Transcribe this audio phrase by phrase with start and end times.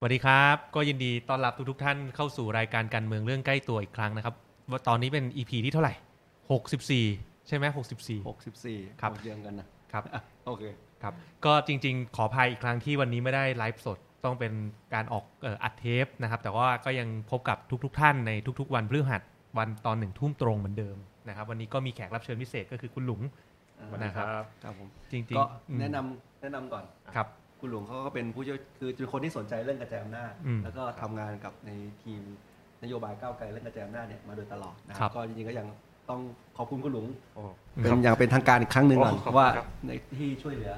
[0.00, 4.34] สวัสดีครับ ก็ยินดีต้อนรับทุกทท่านเข้าสู่รายการการเมืองเรื่องใกล้ตัวอีกครั้งนะครับ
[4.70, 5.94] ว่าตอนนี้เป็น EP ที่เท่าไหร่
[6.90, 7.78] 64 ใช่ไหม64
[8.58, 10.62] 64 ครับโอ้เยอะกันนะครับอะโอเค
[11.02, 11.14] ครับ
[11.44, 14.52] ก็จริง ๆ ขออภัยอีกครั้งที่วันนี้ไม่ได้ไลฟ์สดต้องเป็น
[14.94, 19.22] การออกเอ่ออัดเทปนะครับ แต่ว่าก็ยังพบกับทุกๆท่านในทุก ๆ วันพฤหัส
[19.58, 20.96] วันตอนหนึ่งทุ่มตรงเหมือนเดิม
[21.28, 23.20] นะครับ วันนี้ก็มีแขกรับเชิญพิเศษก็คือคุณหลุง
[23.98, 24.26] นะครับ
[24.62, 26.84] ครับผมจริงๆก็อืมแนะนำแนะนำก่อน
[27.16, 27.26] ครับ
[27.60, 31.70] คุณหลวงเขาก็เป็นผู้ช่วยคือเป็นคนที่สนใจเรื่องกระจายอำนาจอืมแล้วก็ทำงานกับใน
[32.02, 32.22] ทีม
[32.82, 35.66] นโยบายก้าวไกลเรื่องกระจายอำนาจเนี่ยมาโดยตลอดนะคครัรับบ ก็จริงๆก็ยัง
[36.10, 36.20] ต้อง
[36.56, 37.42] ขอบคุณคุณหลวงอื
[37.82, 40.72] เป็นมอย่างเป็นทางการอีกครั้งหนึ่งก่อนโอ้ขอบคุณว่าครับ ในที่ช่วยเหลือ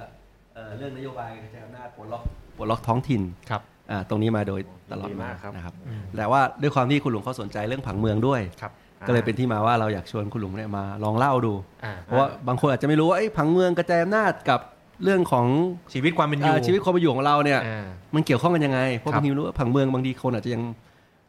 [0.55, 2.23] เอ่อเรื่องนโยบายกระจายอำนาจปลดล็อก
[2.57, 4.61] ปลดล็อกท้องถิ่นครับ อ่าตรงนี้มาโดย
[4.93, 8.73] ตลอดดีมามากครับ นะครับอืม แต่ว่าด้วยความที่คุณหลวงเขาสนใจเรื่องผังเมืองด้วย ครับ
[9.07, 11.55] ก็เลยเป็นที่มาว่าเราอยากชวนคุณหลวงเนี่ยมาลองเล่าดู
[11.85, 14.61] อ่า เพราะว่าบางคนอาจจะไม่รู้ว่าไอ้ผังเมืองกระจายอำนาจกับ
[15.05, 15.47] เรื่องของ
[15.93, 20.63] ชีวิตความเป็นอยู่เอ่อชีวิตความเป็นอยู่ของเราเนี่ยอ่ามันเกี่ยวข้องกันยังไงเพราะครับบางทีไม่รู้ว่าผังเมืองบางทีคนอาจจะยัง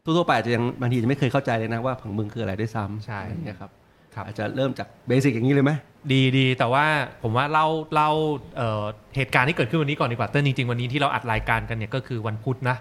[0.04, 3.72] ทั่วๆไปอาจจะยังบางทีจะไม่เคยเข้าใจเลยนะว่าผังเมืองคืออะไรด้วยซ้ำใช่อะไรอย่างเงี้ยครับ
[4.16, 5.72] ครับอาจจะเริ่มจากเบสิกอย่างนี้เลยไหม
[6.12, 6.86] ดีดีแต่ว่า
[7.24, 8.10] ผมว่าเล่าเล่า
[8.58, 8.84] เอ่อ
[9.16, 12.78] เหตุการณ์ที่เกิดขึ้นวันนี้ก่อนดีกว่าเต้นจริงๆวันนี้ที่เราอัดรายการกันเนี่ยก็คือวันพุธนะ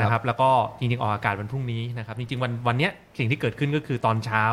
[0.00, 4.44] นะครับแล้วก็จริงๆออกอากาศวันพรุ่งนี้นะครับจริงๆวันวันเนี้ยสิ่งที่เกิดขึ้นก็คือตอนเช้า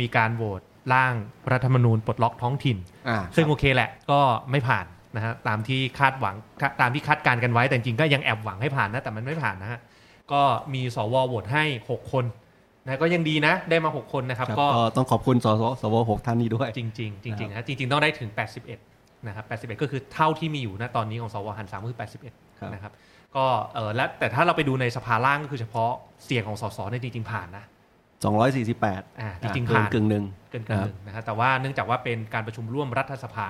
[0.00, 0.60] มีการโหวต
[0.92, 1.14] ร่าง
[1.52, 2.76] รัฐธรรมนูญปลดล็อกท้องถิ่น
[3.08, 6.34] อ่าซึ่งโอเคแหละก็ไม่ผ่าน นะฮะตามที่คาดหวัง
[6.80, 9.80] ตามที่คาดการณ์กันไว้แต่จริงๆก็ยังแอบหวังให้ผ่านนะแต่มันไม่ผ่านนะฮะ
[10.32, 10.42] ก็
[10.74, 12.24] มีสวโหวตให้ 6 คน
[12.84, 18.30] นะก็ยังดีนะได้มา 6 คนนะครับครับก็ก็ต้องขอบคุณสสสวหกท่านนี้ด้วย จริงๆจริงๆนะจริง ๆ ต้องได้ถึง
[18.78, 22.92] 81 นะครับ 81 ก็คือเท่าที่มีอยู่ณตอนนี้ของสวหันสามก็คือ 81ครับนะครับ
[23.36, 25.90] ก็เออและแต่ถ้าเราไปดูในสภาล่างก็คือเฉพาะ
[26.24, 27.64] เสียงของสสเนี่ยจริง ๆ ผ่านนะ
[28.42, 33.46] 248อ่าจริงๆเกินผ่านกึ่งหนึ่งเกินกึ่งหนึ่งนะครับแต่ว่าเนื่องจากว่าเป็นการประชุมร่วมรัฐสภา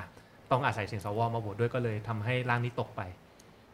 [0.53, 3.01] ต้องอาศัยเสียงสวมาโหวตด้วยก็เลยทำให้ร่างนี้ตกไป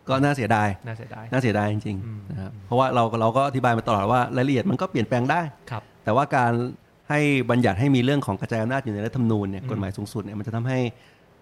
[0.09, 5.41] ก็น่าเสียดายน่าเสียดายน่าเสียดายจริงอืมๆนะครับเพราะว่าเราเราก็อธิบายมาตลอดว่ารายละเอียดมันก็เปลี่ยนแปลงได้
[5.71, 6.53] ครับ แต่ว่าการ
[7.11, 10.79] ให้บัญญัติให้มีเรื่องของกระจายอำนาจอยู่ในรัฐธรรมนูญเนี่ยอืมกฎหมายสูงสุดเนี่ยมันจะทำให้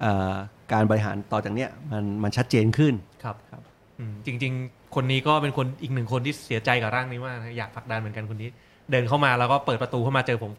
[0.01, 0.35] เอ่อ
[0.73, 3.63] การบริหารต่อจากเนี้ยมันมันชัดเจนขึ้นครับครับ
[3.99, 8.49] อืมจริง ๆ คนนี้ก็เป็นคนอีกหนึ่งคนที่เสียใจกับร่างนี้มากนะอยากผลักดันเหมือนกันคนนี้
[8.91, 10.53] เดินเข้ามาแล้วก็เปิดประตูเข้ามาเจอผม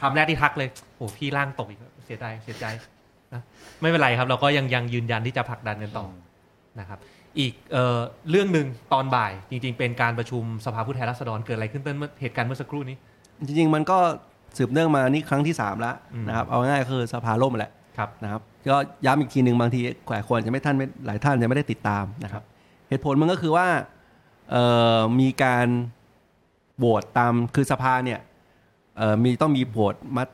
[0.00, 2.82] คำแรกที่ทักเลยโอ้พี่ร่างตกอีกแล้วเสียใจเสียใจนะ
[3.80, 6.06] ไม่เป็นไรครับ เราก็ยังยังยืนยันที่จะผลักดันกันต่อ
[6.80, 6.98] นะครับ
[7.38, 7.98] อีกเอ่อ
[8.30, 12.96] เรื่องหนึ่งตอนบ่าย จริง ๆ เป็นการประชุมสภาผู้แทนราษฎรเกิดอะไรขึ้นเต้นเมื่อเหตุการณ์เมื่อสักครู่นี้
[13.46, 13.98] จริง ๆ มันก็
[14.56, 22.42] สืบเนื่องมานี่ครั้งที่ 3 แล้วอืมนะครับเอาง่ายๆคือสภาล่มแหละครับนะครับก็ย้ำอีกทีหนึ่งบางทีหลายคนจะไม่ท่านไม่หลายท่านจะไม่ได้ติดตามนะครับ
[22.88, 23.66] เหตุผลมันก็คือว่า
[24.50, 24.64] เอ่
[24.96, 25.66] อมีการ
[26.78, 28.20] โหวตตามคือสภาเนี่ย
[28.96, 30.24] เอ่อมีต้องมีโหวตมา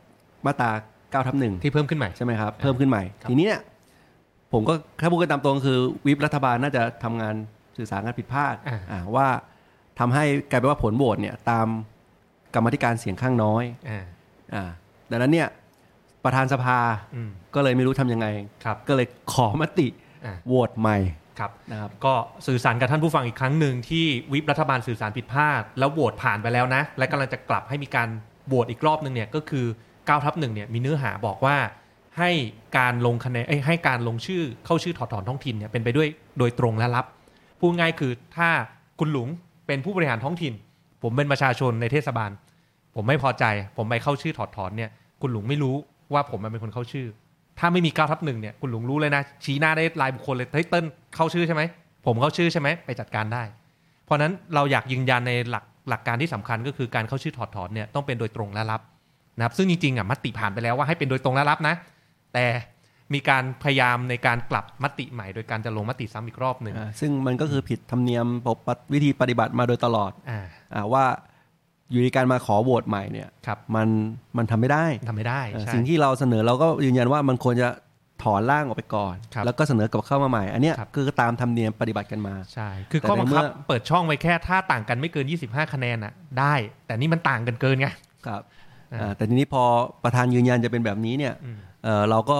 [0.47, 0.71] มาตรา
[1.15, 3.63] 9ทับหนึ่งที่เพิ่มขึ้นใหม่ใช่ไหมครับเพิ่มขึ้นใหม่ครับทีนี้เนี่ย
[4.53, 7.35] ผมก็ถ้าพูดกันตามตรงคือวิปรัฐบาลน่าจะทำงาน
[7.77, 9.27] สื่อสารกันผิดพลาดอ่าอ่าว่า
[9.99, 11.67] ทำให้กลายเป็นว่าผลโหวตเนี่ยตาม
[12.55, 14.05] กรรมาธิการเสียงข้างน้อยอ่า
[14.55, 14.65] อ่า
[15.11, 15.49] ดังนั้นเนี่ย
[16.25, 16.79] ประธานสภา
[17.15, 18.27] อืมก็เลยไม่รู้ทำยังไง
[18.65, 19.87] ครับก็เลยขอมติ
[20.25, 20.99] อ่าโหวตใหม่
[21.39, 22.15] ครับนะครับก็
[22.47, 28.09] สื่อสารกับท่านผู้ฟังอีกครั้งหนึ่งที่วิปรัฐบาลสื่อสารผิดพลาด แล้วโหวตผ่านไปแล้วนะ และกำลังจะกลับให้มีการ
[28.49, 29.67] โหวตอีกรอบหนึ่งเนี่ยก็คือ
[30.07, 31.57] 9ทับหนึ่งเนี่ยมีเนื้อหาบอกว่า
[32.19, 32.31] ให้
[32.79, 37.07] การลงคะแนนให้การลงชื่อเข้าชื่อถอดถอนท้องถิ่นเนี่ยเป็นไปด้วยโดยตรงและลับ
[37.59, 38.49] พูดง่ายคือถ้า
[38.99, 39.29] คุณหลุง
[39.67, 40.55] เป็นผู้บริหารท้องถิ่น
[41.03, 42.31] ผมเป็นประชาชนในเทศบาล
[42.95, 43.45] ผมไม่พอใจ
[43.77, 45.77] ผมไปเข้าชื่อถอดถอนเนี่ย คุณหลุงไม่รู้
[46.13, 47.07] ว่าผมมันเป็นคนเข้าชื่อ
[47.59, 50.85] ถ้าไม่มี9ทับหนึ่งเนี่ยคุณหลุงรู้เลยนะ ชี้หน้าได้รายบุคคลเลยเฮ้ยเติ้ล
[51.15, 51.63] เข้าชื่อใช่ไหม
[52.07, 53.43] ผมเข้าชื่อใช่ไหมไปจัดการได้
[54.05, 58.81] เพราะฉะนั้นเราอยากยืนยันในหลักหลักการที่สำคัญก็คือการเข้าชื่อถอดถอนเนี่ยต้องเป็นโดยตรงและลับ
[59.37, 61.75] นะครับซึ่งจริงๆอะมติผ่านไปแล้วว่าให้เป็นโดยตรงและลับนะ
[62.35, 62.47] แต่
[63.15, 70.41] มีการพยายามในการกลับมติใหม่ โดยการจะลงมติซ้ำอีกรอบหนึ่งอ่าซึ่งมันก็คือผิดธรรมเนียมปกวิธีปฏิบัติมาโดยตลอดอ่า
[70.75, 71.05] อาว่า
[71.91, 73.89] อยู่ในการมาขอโหวตใหม่เนี่ยครับมัน
[74.37, 77.69] มันทำไม่ได้ทำไม่ได้อ่าใช่สิ่งที่เราเสนอเราก็ยืนยันว่ามันควรจะ
[78.23, 86.55] ถอนร่างออกไปก่อนครับแล้วก็เสนอกลับเข้ามาใหม่ อันเนี้ยครับคือตามธรรมเนียมปฏิบัติกันมาใช่คือแต่ข้อบังคับในเมื่อเปิดช่องไว้แค่ถ้าต่างกันไม่เกิน 25 คะแนนอะได้
[86.87, 87.89] แต่นี่มันต่างกันเกินไง
[88.27, 88.64] ครับอ่าอ่า
[89.17, 89.65] แต่ทีนี้พอ
[90.05, 92.39] ประธานยืนยันจะเป็นแบบนี้เนี่ยอืมเอ่อเราก็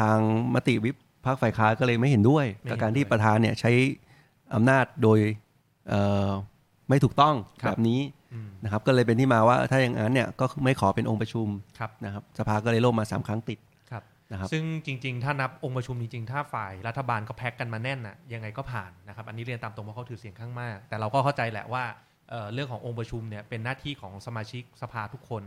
[0.00, 0.18] ทาง
[0.54, 0.96] มติวิป
[1.26, 3.72] พรรคฝ่ายค้านก็เลยไม่เห็นด้วยไม่เห็นกับการที่ด้วยประธานเนี่ยใช้
[4.54, 5.18] อำนาจโดย
[5.88, 6.30] เอ่อ
[6.88, 8.00] ไม่ถูกต้องครับแบบนี้
[8.32, 11.48] อืมนะครับ ก็เลยเป็นที่มาว่าถ้าอย่างนั้นเนี่ยก็ไม่ขอเป็นองค์ประชุม
[11.78, 13.58] ครับนะครับสภาก็เลยล่มมาสามครั้งติด
[13.90, 14.02] ครับ
[14.32, 21.84] นะครับซึ่งจริง ๆ ถ้านับองค์ประชุมจริงๆ ถ้าฝ่ายรัฐบาลก็แพ็กกันมาแน่นน่ะยังไงก็ผ่านนะครับอันนี้เรียนตามตรงว่าเขาถือเสียงข้างมาก แต่เราก็เข้าใจแหละว่า
[22.30, 25.42] เอ่อเรื่องขององค์ประชุมเนี่ยเป็นหน้าที่ของสมาชิกสภาทุกคน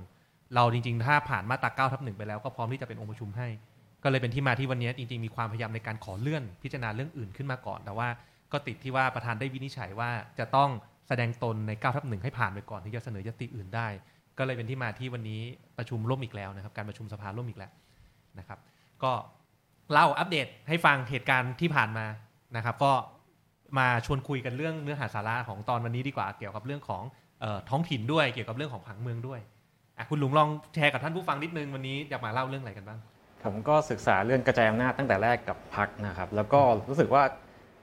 [0.56, 3.48] เราจริง ๆ ถ้าผ่านมาตรา9ทับหนึ่งไปแล้วก็พร้อมที่จะเป็นองค์ประชุมให้
[4.04, 8.08] ก็เลยเป็นที่มาที่วันนี้จริง ๆ มีความพยายามในการขอเลื่อนพิจารณาเรื่องอื่นขึ้นมาก่อน แต่ว่า
[8.52, 10.10] ก็ติดที่ว่าประธานได้วินิจฉัยว่า
[10.40, 10.70] จะต้อง
[11.08, 13.88] แสดงตนใน9ทับหนึ่งให้ผ่านไปก่อนที่จะเสนอยติอื่นได้
[14.38, 15.42] ก็เลยเป็นที่มาที่วันนี้
[15.78, 17.72] ประชุมล่วมอีกแล้วนะครับ การประชุมสภาล่วมอีกแล้ว
[18.40, 18.60] นะครับ
[19.04, 19.12] ก็
[19.92, 22.06] เล่าอัปเดตให้ฟังเหตุการณ์ที่ผ่านมา
[22.56, 22.94] นะครับ ก็
[23.80, 27.04] มาชวนคุยกันเรื่องเนื้อหาสาระของตอนวันนี้ดีกว่า เกี่ยวกับเรื่องของ
[27.44, 29.40] ออท้องถิ่นด้วย เกี่ยวกับเรื่องของผังเมืองด้วย
[30.10, 33.00] คุณลุงลองแชร์กับท่านผู้ฟังนิดนึงวันนี้อยากมาเล่าเรื่องอะไรกันบ้าง
[33.44, 36.60] ผมก็ศึกษาเรื่องกระจายอำนาจตั้งแต่แรกกับพักนะครับ แล้วก็
[36.90, 37.24] รู้สึกว่า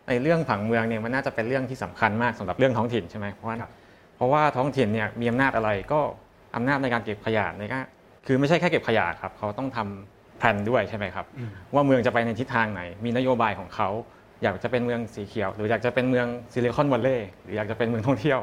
[0.09, 3.71] ในเรื่องผังเมืองเนี่ยมันน่าจะเป็นเรื่องที่สำคัญมากสำหรับเรื่องท้องถิ่นใช่ไหมเพราะว่าครับ
[4.17, 6.01] เพราะว่าท้องถิ่นเนี่ยมีอำนาจอะไรก็
[6.57, 7.85] อำนาจในการเก็บขยะในการ
[8.27, 13.89] คือไม่ใช่แค่เก็บขยะครับเขาต้องทำแผนด้วยใช่ไหมครับอืมว่าเมืองจะไปในทิศทางไหน มีนโยบายของเขา
[14.43, 18.41] อยากจะเป็นเมืองสีเขียว หรืออยากจะเป็นเมืองซิลิคอนวัลเลย์หรืออยากจะเป็นเมืองท่องเที่ยว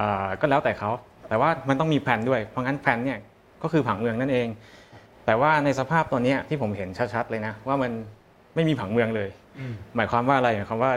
[0.00, 0.90] อ่าก็แล้วแต่เขา
[1.28, 3.18] แต่ว่ามันต้องมีแผนด้วย เพราะงั้นแผนเนี่ย
[3.62, 4.48] ก็คือผังเมืองนั่นเอง
[5.26, 7.92] แต่ว่าในสภาพตัวเนี้ยที่ผมเห็นชัดๆเลยนะ ว่ามัน
[8.54, 10.92] ไม่มีผังเมืองเลยอืมหมายความว่าอะไรหมายความว่า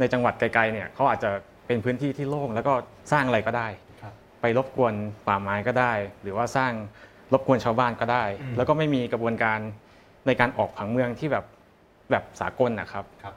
[0.00, 1.30] ในจังหวัดไกลๆเนี่ยเขาอาจจะ
[1.66, 2.72] เป็นพื้นที่ที่โล่งแล้วก็
[3.12, 3.68] สร้างอะไรก็ได้
[4.02, 4.94] ครับไปรบกวน
[5.26, 5.92] ป่าไม้ก็ได้
[6.22, 6.72] หรือว่าสร้าง
[7.32, 9.58] รบกวนชาวบ้านก็ได้อืมแล้วก็ไม่มีกระบวนการ
[10.26, 11.44] ในการออกผังเมืองที่แบบ
[12.10, 13.34] แบบสากลนะครับครับ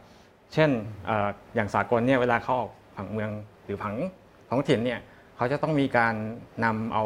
[0.54, 0.70] เช่น
[1.06, 3.30] เอ่ออย่างสากลเนี่ยเวลาเขาออกผังเมือง
[3.66, 3.96] หรือผัง
[4.50, 5.00] ท้องถิ่นเนี่ย
[5.40, 6.16] เขาจะต้องมีการ
[6.66, 7.04] นำเอา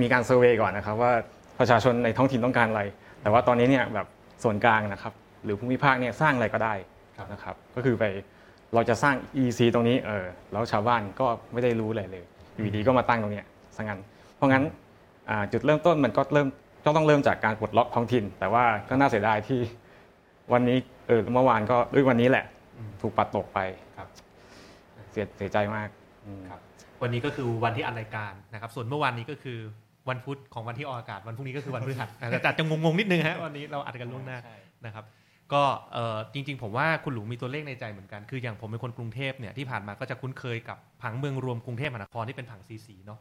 [0.00, 1.12] มีการเซอร์เวยก่อนนะครับว่า
[1.58, 2.82] ประชาชนในท้องถิ่นต้องการอะไร
[3.22, 4.06] แต่ว่าตอนนี้เนี่ยแบบ
[4.42, 5.12] ส่วนกลางนะครับ
[5.44, 6.74] หรือภูมิภาคเนี่ยสร้างอะไรก็ได้
[7.16, 8.04] ครับนะครับก็คือไป
[8.74, 13.46] เราจะสร้าง EC ตรงนี้เออแล้วชาวบ้านก็ไม่ได้รู้อะไรเลยอยู่ดีก็มาตั้งตรงเนี้ย
[13.76, 14.00] ซะงั้น
[14.36, 14.64] เพราะงั้น
[15.30, 16.48] อ่าจุดเริ่มต้นมันก็เริ่ม
[16.84, 19.60] ก็ต้องเริ่มจากการปลดล็อกท้องถิ่น แต่ว่าก็น่าเสียดายที่
[20.52, 20.78] วันนี้
[21.08, 22.44] เออเมื่อวานก็เอ้ยวันนี้แหละ
[22.78, 23.58] อืมถูกปัดตกไป
[23.96, 24.08] ครับ
[25.10, 25.88] เสียเสียใจมาก
[26.26, 26.60] อืมครับ
[27.04, 29.58] วันนี้ก็คือวันที่อัดรายการนะครับ ส่วนเมื่อวานนี้ก็คือ
[30.08, 34.38] วันพุธของวันที่ออกอากาศ วันพรุ่งนี้ก็คือวันพฤหัสอะแต่อาจจะงงๆนิดนึงฮะวันนี้เราอัดกันล่วงหน้า
[34.86, 35.04] นะครับ
[35.52, 35.62] ก็
[35.92, 43.20] เอ่อจริง ๆ ผมว่าคุณหลูมีตัวเลขในใจเหมือนกัน คืออย่างผมเป็นคนกรุงเทพเนี่ยที่ผ่านมาก็จะคุ้นเคยกับผังเมืองรวมกรุงเทพมหานครที่เป็นผังสีสีเนาะ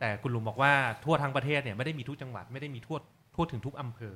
[0.00, 0.72] แต่คุณหลุมบอกว่า
[1.04, 2.98] ทั่วทั้งประเทศเนี่ยไม่ได้มีทุกจังหวัดไม่ได้มีทั่ว
[3.34, 4.14] ทั่วถึงทุกอำเภอ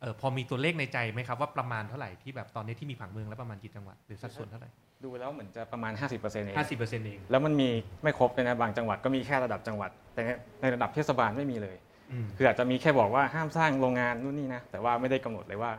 [0.00, 4.70] เออพอมีตัวเลขในใจไหมครับว่าประมาณเท่าไหร่ที่แบบตอนนี้ที่มีผังเมืองแล้วประมาณกี่จังหวัดหรือสัดส่วนเท่าไหร่
[5.04, 7.68] ดูแล้วเหมือนจะประมาณ 50%เองห้าสิบเปอร์เซ็นต์เอง แล้วมันมี
[8.02, 10.22] ไม่ครบเลยนะบางจังหวัดก็มีแค่ระดับจังหวัด แต่
[10.60, 11.76] ในระดับเทศบาลไม่มีเลย
[12.12, 15.72] อืม คืออาจจะมีแค่บอกว่าห้ามสร้างโรงงานนู่นนี่นะแต่ว่าไม่ได้กำหนดเลยว่า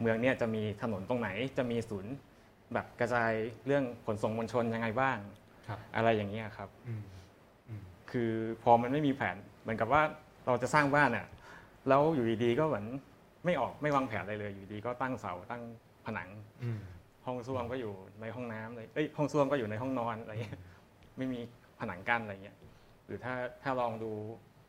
[0.00, 1.28] เมืองเนี้ยจะมีถนนตรงไหน
[1.58, 2.14] จะมีศูนย์
[2.74, 3.32] แบบกระจาย
[3.66, 5.16] เรื่องขนส่งมวลชนยังไงบ้าง
[5.68, 7.02] ครับ อะไรอย่างเงี้ยครับ อืม
[7.68, 8.30] อืม คือ
[8.62, 10.02] พอมันไม่มีแผนเหมือนกับว่า
[10.46, 11.26] เราจะสร้างบ้านอะ
[11.88, 12.86] แล้วอยู่ดีๆก็เหมือน
[13.44, 15.62] ไม่ออกไม่วางแผนอะไรเลย อยู่ดีก็ตั้งเสาตั้ง
[16.06, 16.28] ผนัง
[16.62, 16.78] อืม
[17.28, 20.58] ห้องส้วมก็อยู่ในห้องน้ำเลยเอ้ยห้องส้วมก็อยู่ในห้องนอนอะไรเงี้ย
[21.18, 21.40] ไม่มี
[21.80, 22.56] ผนังกั้นอะไรเงี้ย
[23.06, 24.10] หรือถ้าถ้าลองดู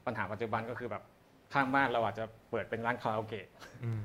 [0.06, 1.04] ปัญหาปัจจุบันก็คือแบบ
[1.54, 3.48] ข้างบ้านเราอาจจะเปิดเป็นร้านคาราโอเกะ
[3.84, 4.02] อืม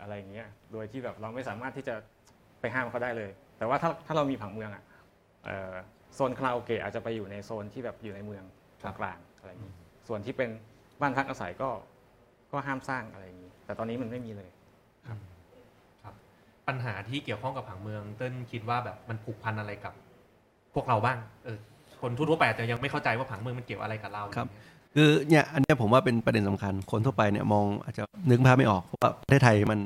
[0.00, 1.94] อะไรอย่างเงี้ยโดยที่แบบเราไม่สามารถที่จะ
[2.60, 4.82] ไปห้ามเขาได้เลย แต่ว่าถ้าถ้าเรามีผังเมืองอะ
[5.44, 5.74] เอ่อ
[6.14, 8.44] โซนคาราโอเกะอาจจะไปอยู่ในโซนที่แบบอยู่ในเมือง
[8.82, 9.74] ตรงกลางอะไรอย่างงี้
[10.08, 10.50] ส่วนที่เป็น
[11.00, 11.68] บ้านพักอาศัยก็
[12.52, 14.50] ก็ห้ามสร้างอะไรอย่างงี้ แต่ตอนนี้มันไม่มีเลย
[15.06, 15.33] ครับครับ
[16.68, 19.94] ปัญหาที่เกี่ยวข้องกับผังเมือง เต้นคิดว่าแบบมันผูกพันอะไรกับ
[20.74, 21.58] พวกเราบ้าง เออ
[22.02, 24.48] คนทั่วๆไปอาจจะยังไม่เข้าใจว่าผังเมืองมันเกี่ยวอะไรกับเราครับ
[24.94, 29.78] คือเนี่ยอันเนี้ยผมว่าเป็นประเด็นสำคัญ คนทั่วไปเนี่ยมองอาจจะนึกภาพไม่ออกเพราะว่าประเทศไทยมัน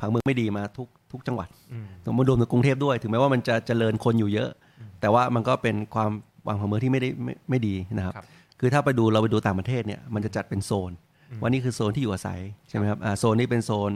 [0.00, 4.50] ผังเมืองไม่ดีมาทุกทุกจังหวัดอืมสมมติรวมถึงกรุงเทพด้วย ถึงแม้ว่ามันจะเจริญคนอยู่เยอะ
[4.80, 6.10] อืมแต่ว่ามันก็เป็นความ
[6.46, 8.26] วางผังเมืองที่ไม่ได้ไม่ไม่ดีนะครับครับ
[8.60, 10.92] คือถ้าไปดูเราไปดูต่างประเทศเนี่ยมันจะจัดเป็นโซน
[11.30, 13.90] อืมวันนี้คือโซนที่อยู่อาศัยใช่ไหมครับอ่าโซนนี้เป็นโซน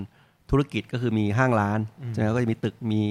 [0.51, 3.03] ธุรกิจก็คือมีห้างร้านอืมใช่ไหมก็จะมีตึกมี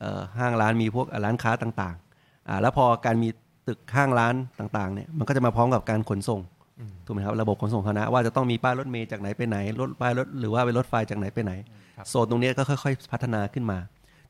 [0.00, 3.28] เอ่อห้างร้านมีพวกร้านค้าต่างๆอ่าแล้วพอการมี
[3.68, 6.40] ตึกห้างร้านต่างๆเนี่ยมันก็จะมาพร้อมกับการขนส่ง
[6.80, 11.52] อืมถูกไหมครับระบบขนส่งสาธารณะว่าจะต้องมีป้ายรถเมล์จากไหนไปไหนรถป้ายรถหรือว่าเป็นรถไฟจากไหนไปไหน
[11.96, 13.78] ครับโซนตรงเนี้ยก็ค่อย ๆ พัฒนาขึ้นมา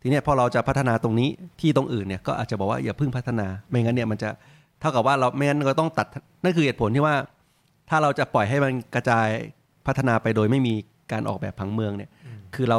[0.00, 1.28] ทีเนี้ยพอเราจะพัฒนาตรงนี้
[1.60, 4.30] ที่ตรงอื่นเนี่ยก็อาจจะบอกว่าอย่าเพิ่งพัฒนา ไม่งั้นเนี่ยมันจะ
[4.80, 6.06] เท่ากับว่าเราไม่งั้นเราต้องตัด
[6.42, 7.14] นั่นคือเหตุผลที่ว่า
[7.90, 9.28] ถ้าเราจะปล่อยให้มันกระจาย
[9.86, 10.74] พัฒนาไปโดยไม่มี
[11.12, 12.21] การออกแบบผังเมืองเนี่ยอืม
[12.54, 12.78] คือเรา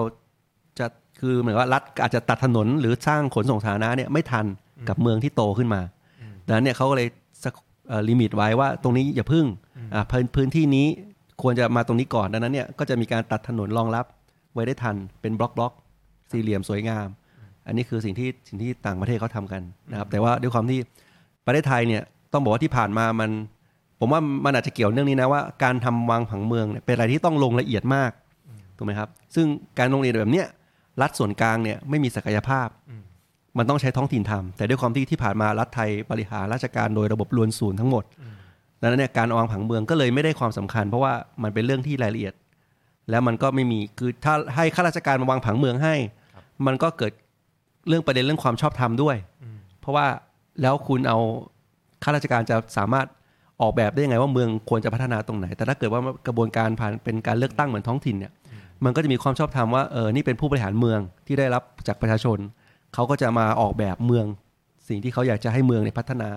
[0.79, 0.85] จะ
[1.19, 4.45] คือเหมือนว่ารัฐอาจจะตัดถนนหรือสร้างขนส่งสาธารณะเนี่ยไม่ทัน
[4.89, 5.81] กับเมืองที่โตขึ้นมา
[6.21, 7.07] อืมดังนั้นเนี่ยเขาก็เลย
[7.43, 7.55] สก
[7.87, 9.45] เอ่อลิมิตไว้ว่าตรงนี้อย่าพึ่ง
[9.93, 10.87] อ่าพื้นพื้นที่นี้
[11.41, 14.05] ควรจะมาตรงนี้ก่อนดังนั้นเนี่ยก็จะมีการตัดถนนรองรับ
[14.53, 15.73] ไว้ได้ทันเป็นบล็อกบล็อก
[16.31, 17.07] สี่เหลี่ยมสวยงาม
[17.67, 19.61] อันนี้คือสิ่งที่สิ่งที่ต่างประเทศเขาทำกัน
[19.91, 20.79] นะครับ แต่ว่าด้วยความที่
[21.45, 22.03] ประเทศไทยเนี่ย
[22.33, 23.31] ต้องบอกว่าที่ผ่านมามัน
[23.99, 28.11] ผมว่ามันอาจจะเกี่ยวเรื่องนี้นะว่าการทำวางผังเมืองเนี่ยเป็นอะไรที่ต้องลงละเอียดมาก
[28.83, 29.47] ถูกไหมครับ ซึ่ง
[29.79, 30.47] การลงเอียดแบบเนี้ย
[31.01, 32.67] รัฐส่วนกลางเนี่ยไม่มีศักยภาพ
[33.57, 38.03] มันต้องใช้ท้องถิ่นทำแต่ด้วยความที่ที่ผ่านมารัฐไทยบริหารราชการโดยระบบรวนศูนย์ทั้งหมด
[38.81, 41.13] ดังนั้นเนี่ยการวางผังเมืองก็เลยไม่ได้ความสำคัญ เพราะว่า
[41.43, 42.33] มันเป็นเรื่องที่รายละเอียด
[43.09, 45.95] แล้วมันก็ไม่มีคือถ้าให้ข้าราชการมาวางผังเมืองให้
[46.65, 47.11] มันก็เกิด
[47.87, 49.15] เรื่องประเด็นเรื่องความชอบธรรมด้วย
[49.79, 50.07] เพราะว่า
[50.61, 51.19] แล้วคุณเอา
[52.03, 53.07] ข้าราชการจะสามารถ
[53.61, 58.31] ออกแบบได้ยังไงว่าเมืองควรจะพัฒนาตรงไหน แต่ถ้าเกิดว่ากระบวนการผ่านเป็นการเลือกตั้งเหมือนท้องถิ่นเนี่ย
[58.85, 62.37] มันก็จะมีความชอบธรรมว่าเออนี่เป็นผู้บริหารเมืองที่ได้รับจากประชาชน
[62.93, 64.25] เขาก็จะมาออกแบบเมือง
[64.89, 66.29] สิ่งที่เขาอยากจะให้เมืองเนี่ยพัฒนา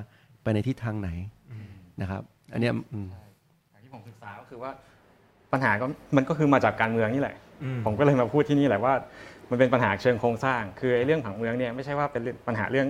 [0.42, 1.08] ไปในทิศทางไหน
[2.00, 2.22] นะครับ
[2.52, 3.08] อันเนี้ยอืม
[3.72, 4.70] อย่างที่ผมศึกษาก็คือว่า
[5.52, 5.86] ปัญหาก็
[6.16, 8.94] มันก็คือมาจากการเมืองนี่แหละอืมผมก็เลยมาพูดที่นี่แหละว่า
[9.50, 12.86] มันเป็นปัญหาเชิงโครงสร้าง คือไอ้เรื่องผังเมืองเนี่ยไม่ใช่ว่าเป็นเรื่องปัญหาเรื่อง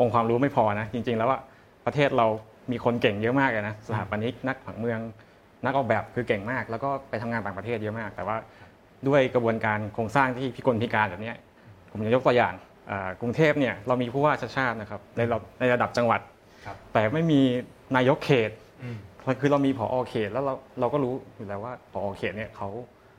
[0.00, 1.38] องค์ความรู้ไม่พอนะจริง ๆ แล้วว่า
[1.86, 2.26] ประเทศเรา
[2.70, 4.98] มีคนเก่งเยอะมากเลยนะสถาปนิกนักผังเมือง
[5.64, 8.36] นักออกแบบคือเก่งมาก แล้วก็ไปทำงานต่างประเทศเยอะมาก แต่ว่า
[9.08, 11.36] ด้วยกระบวนการโครงสร้างที่พิกลพิการแบบเนี้ย
[11.90, 12.54] ผมจะยกตัวอย่าง
[12.90, 16.20] อ่ากรุงเทพเนี่ยเรามีผู้ว่าชาติชาตินะครับในระในระดับจังหวัด
[16.64, 17.40] ครับแต่ไม่มี
[17.96, 18.50] นายกเขต
[18.82, 18.98] อืม
[19.40, 22.68] คือเรามีผอเขตแล้วเราเราก็รู้อยู่แล้วว่าผอเขตเนี่ยเขา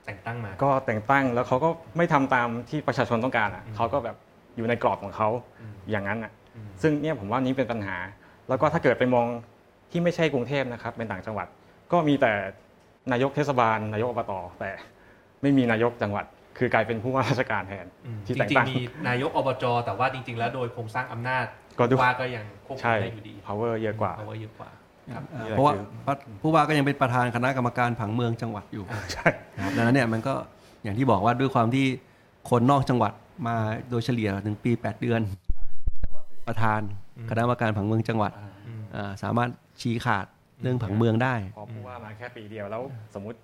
[0.05, 4.15] แต่งตั้งมา ก็แต่งตั้งแล้วเขาก็ไม่ทำตามที่ประชาชนต้องการอะเขาก็แบบ
[4.55, 5.29] อยู่ในกรอบของเขา
[5.61, 7.97] อืมอย่างนั้นอะอืมซึ่งเนี่ยผมว่านี้เป็นปัญหา
[8.49, 9.27] แล้วก็ถ้าเกิดไปมอง
[9.91, 11.47] ที่ไม่ใช่กรุงเทพนะครับเป็นต่างจังหวัด
[11.91, 12.31] ก็มีแต่
[13.11, 14.71] นายกเทศบาลนายกอบตแต่
[15.41, 16.25] ไม่มีนายกจังหวัด
[16.57, 18.75] คือกลายเป็นผู้ว่าราชการแทนอืมที่จแต่งริงตั้งๆมี
[19.09, 21.45] นายกอบจแต่ว่าจริง ๆ แล้วโดยโครงสร้างอำนาจ
[21.79, 24.69] ก็ดูว่าก็ยังควบคุใช่มได้อยู่ดี power เยอะกว่าเพราะว่าเยอะกว่า
[25.15, 25.85] ครับอ่านี่แหละเพราะว่าคือ
[26.41, 30.33] ผู้ว่าก็ยังเป็นประธานคณะกรรมการผังเมืองจังหวัดอยู่ใช่นะครับดังนั้นเนี่ยมันก็
[30.83, 31.85] อย่างที่บอกว่าด้วยความที่
[32.49, 33.13] คนนอกจังหวัด
[33.47, 33.55] มา
[33.89, 35.21] โดยเฉลี่ยหนึ่งปี 8 เดือน
[35.99, 36.81] แต่ว่าเป็นประธาน
[37.17, 38.31] อืมคณะกรรมการผังเมืองจังหวัด
[38.67, 39.49] อืมอ่าสามารถ
[39.81, 40.25] ชี้ขาด
[40.61, 42.81] เรื่องผังเมืองได้พอผู้ว่ามาแค่ปีเดียวแล้ว
[43.15, 43.37] สมมุติ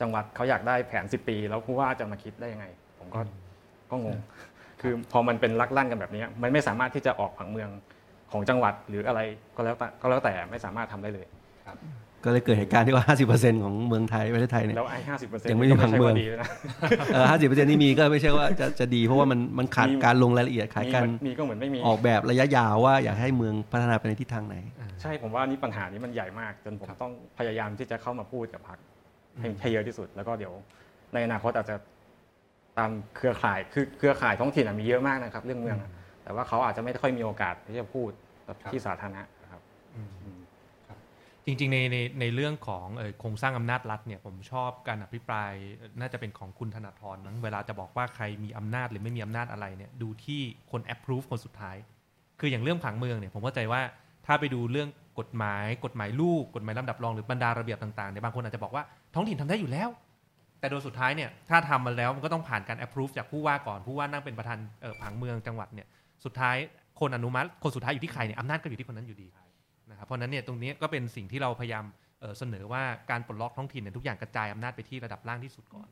[0.00, 2.66] จังหวัดเขาอยากได้แผน 10 ปี แล้วผู้ว่าจะมาคิดได้ยังไง
[2.98, 3.20] ผมก็
[3.90, 4.16] ก็งง
[4.80, 7.70] คือพอมันเป็นลักลั่นกันแบบนี้ มันไม่สามารถที่จะออกผังเมือง
[8.32, 9.20] ของจังหวัดหรืออะไร
[9.56, 11.26] ก็แล้วแต่ก็แล้วแต่ไม่สามารถทำได้เลย
[12.24, 16.48] ก็เลยเกิดเหตุการณ์ที่ว่า 50%ของเมืองไทยประเทศไทยเนี่ยแล้วไอ้ห้าสิบเปอร์เซ็นต์ยังไม่มีผังเมืองดีเลยนะ
[17.14, 24.56] เออ50%ที่มีก็ไม่ใช่ว่าจะจะดีเพราะว่ามันมันขาดมีการลงรายละเอียดขาดมีการมีก็เหมือนไม่มีออกแบบระยะยาวว่าอยากให้เมืองพัฒนาไปในทิศทางไหน
[25.02, 28.78] ใช่ผมว่านี่ปัญหานี้มันใหญ่มาก จนผมต้องพยายามที่จะเข้ามาพูดกับพรรค
[29.40, 30.52] ให้ให้เยอะที่สุด แล้วก็เดี๋ยว
[31.14, 31.76] ในอนาคตอาจจะ
[32.78, 35.90] ตามเครือข่ายคือเครือข่ายท้องถิ่นอะมีเยอะมากนะครับ เรื่องเมืองอะ
[36.24, 38.10] แต่ว่าเขาอาจจะไม่ค่อยมีโอกาสที่จะพูด
[38.46, 39.62] แบบครับ ที่สาธารณะนะครับ
[39.94, 40.02] อื
[40.36, 40.38] ม
[40.88, 40.98] ครับ
[41.44, 50.40] จริงๆ ในในในเรื่องของเอ่อโครงสร้างอำนาจรัฐเนี่ยผมชอบการอภิปรายเอ่อน่าจะเป็นของคุณธนาธรมั้งเวลาจะบอกว่าใครมีอำนาจหรือไม่มีอำนาจอะไรเนี่ยดูที่
[50.70, 51.76] คน approve คนสุดท้าย
[52.40, 53.80] คืออย่างเรื่องผังเมืองเนี่ยผมเข้าใจว่า
[54.26, 59.88] ถ้าไปดูเรื่องกฎหมาย กฎหมายลูก กฎหมายลำดับรองหรือบรรดาระเบียบต่างๆเนี่ยบางคนอาจจะบอกว่า ท้องถิ่นทำได้อยู่แล้ว
[60.60, 64.58] แต่โดยสุดท้ายเนี่ยถ้าทำมาแล้วมันก็ต้องผ่านการ approve จากผู้ว่าก่อนผู้ว่านั่งเป็นประธาน
[65.02, 65.86] ผังเมืองจังหวัดเนี่ย
[66.24, 66.56] สุดท้าย
[67.00, 69.28] คนอนุมัติคนสุดท้ายอยู่ที่ใครเนี่ยอำนาจก็อยู่ที่คนนั้นอยู่ดี
[69.90, 71.84] นะครับเพราะนั้นเนี่ยตรงนี้ก็เป็นสิ่งที่เราพยายาม
[72.20, 75.88] เเสนอว่าการปลดล็อกท้องถิ่นเนี่ยทุกอย่างกระจายอำนาจไปที่ระดับล่างที่สุดก่อน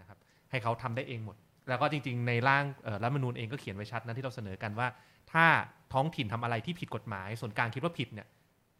[0.00, 0.18] นะครับ
[0.50, 1.36] ให้เขาทำได้เองหมด
[1.68, 2.64] แล้วก็จริงๆ ในร่าง
[3.02, 4.88] รัฐมนูญเองก็เขียนไว้ชัดนะที่เราเสนอกันว่า
[5.32, 5.44] ถ้า
[5.92, 8.26] ท้องถิ่นทำอะไรที่ผิดกฎหมาย ส่วนกลางคิดว่าผิดเนี่ย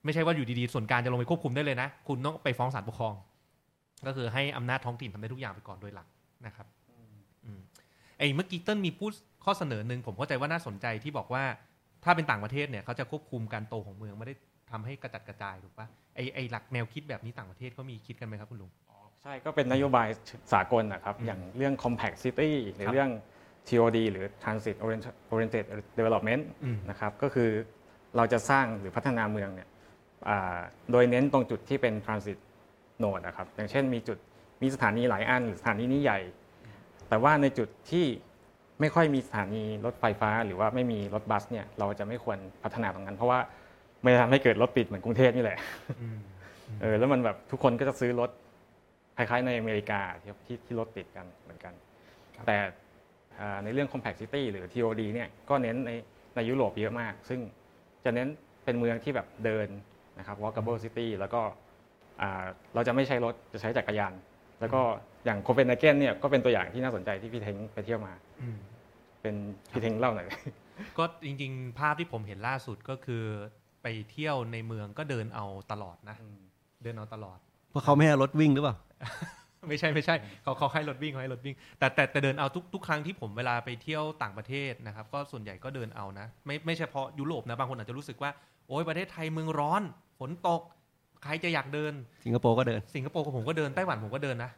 [0.05, 3.15] ไม่ใช่ว่าอยู่ดีๆ ส่วนกลางจะลงไปควบคุมได้เลยนะ คุณต้องไปฟ้องศาลปกครอง
[4.07, 6.07] ก็คือให้อำนาจท้องถิ่นทำได้ทุกอย่างไปก่อนโดยหลัก
[6.47, 6.67] นะครับ
[7.45, 7.61] อืม
[8.19, 9.13] ไอ้เมื่อกี้เติ้ลมีพูด
[9.45, 11.45] ข้อเสนอหนึ่งผมเข้าใจว่าน่าสนใจที่บอกว่า
[12.05, 14.35] ถ้าเป็นต่างประเทศเนี่ยเขาจะควบคุมการโตของเมืองไม่ได้
[14.73, 18.71] ทำให้กระจัดกระจายถูกปะไอไอหลักแนวคิดแบบนี้ต่างประเทศเขามีคิดกันไหมครับคุณลุง
[19.23, 20.09] ใช่ก็เป็นนโยบาย
[20.53, 23.11] สากลนะครับอืมอย่างเรื่อง compact city หรือครับเรื่อง
[23.69, 25.65] TOD หรือ transit Oriented- oriented
[25.99, 27.49] development อืมนะครับก็คือ
[28.17, 29.69] เราจะสร้างหรือพัฒนาเมืองเนี่ย
[30.29, 30.59] อ่า
[30.93, 32.39] โดยเน้นตรงจุดที่เป็น transit
[33.05, 34.19] node นะครับอย่างเช่นมีจุด
[34.63, 36.21] มีสถานีหลายอันหรือสถานีนี้ใหญ่
[37.09, 38.07] แต่ว่าในจุดที่
[38.81, 43.39] ไม่ค่อยมีสถานีรถไฟฟ้า หรือว่าไม่มีรถบัสเนี่ยเราจะไม่ควรพัฒนาตรงนั้น เพราะว่า
[44.03, 45.59] ไม่ทำให้เกิดรถติดเหมือนกรุงเทพนี่แหละ
[46.01, 46.19] อืม
[46.81, 48.31] เออแล้วมันแบบทุกคนก็จะซื้อรถ
[49.17, 51.73] คล้ายๆในอเมริกาที่ที่ที่รถติดกันเหมือนกัน
[52.37, 52.59] ครับแต่
[53.41, 55.91] อ่าในเรื่อง compact city หรือ TOD เนี่ยก็เน้นใน
[56.37, 57.41] ในยุโรปเยอะมาก ซึ่ง
[58.05, 58.29] จะเน้น
[58.65, 59.69] เป็นเมืองที่แบบเดิน
[60.19, 61.55] นะครับ walkable city แล้วก็อ่า
[62.75, 64.13] เราจะไม่ใช้รถจะใช้จักรยาน
[64.61, 64.81] แล้วก็
[65.25, 68.57] อย่างโคเปนเฮเกนเนี่ยก็เป็นตัวอย่างที่น่าสนใจที่พี่เทงไปเที่ยวมาอืม
[69.23, 69.35] เป็น
[69.71, 70.27] พี่เทงเล่าหน่อย
[70.99, 73.25] ก็จริง ๆ ภาพที่ผมเห็นล่าสุดก็คือ
[73.83, 76.17] ไปเที่ยวในเมืองก็เดินเอาตลอดนะ
[76.83, 77.39] เดินเอาตลอด
[77.71, 78.75] เพราะเขาไม่ให้รถวิ่งหรือเปล่า
[79.69, 88.31] ไม่ใช่ไม่ใช่เขาเขาให้รถวิ่งเขาให้รถวิ่ง แต่แต่แต่เดินเอาทุกทุกครั้งที่ผมเวลาไปเที่ยวต่างประเทศนะครับ ก็ส่วนใหญ่ก็เดินเอานะ ไม่ไม่เฉพาะยุโรปนะบางคนอาจจะรู้สึกว่า
[88.69, 89.83] โอ้ยประเทศไทยเมืองร้อน
[90.19, 90.63] ฝนตก
[91.23, 91.93] ใครจะอยากเดิน
[92.25, 94.51] สิงคโปร์ก็เดิน สิงคโปร์ผมก็เดินไต้หวันผมก็เดินนะ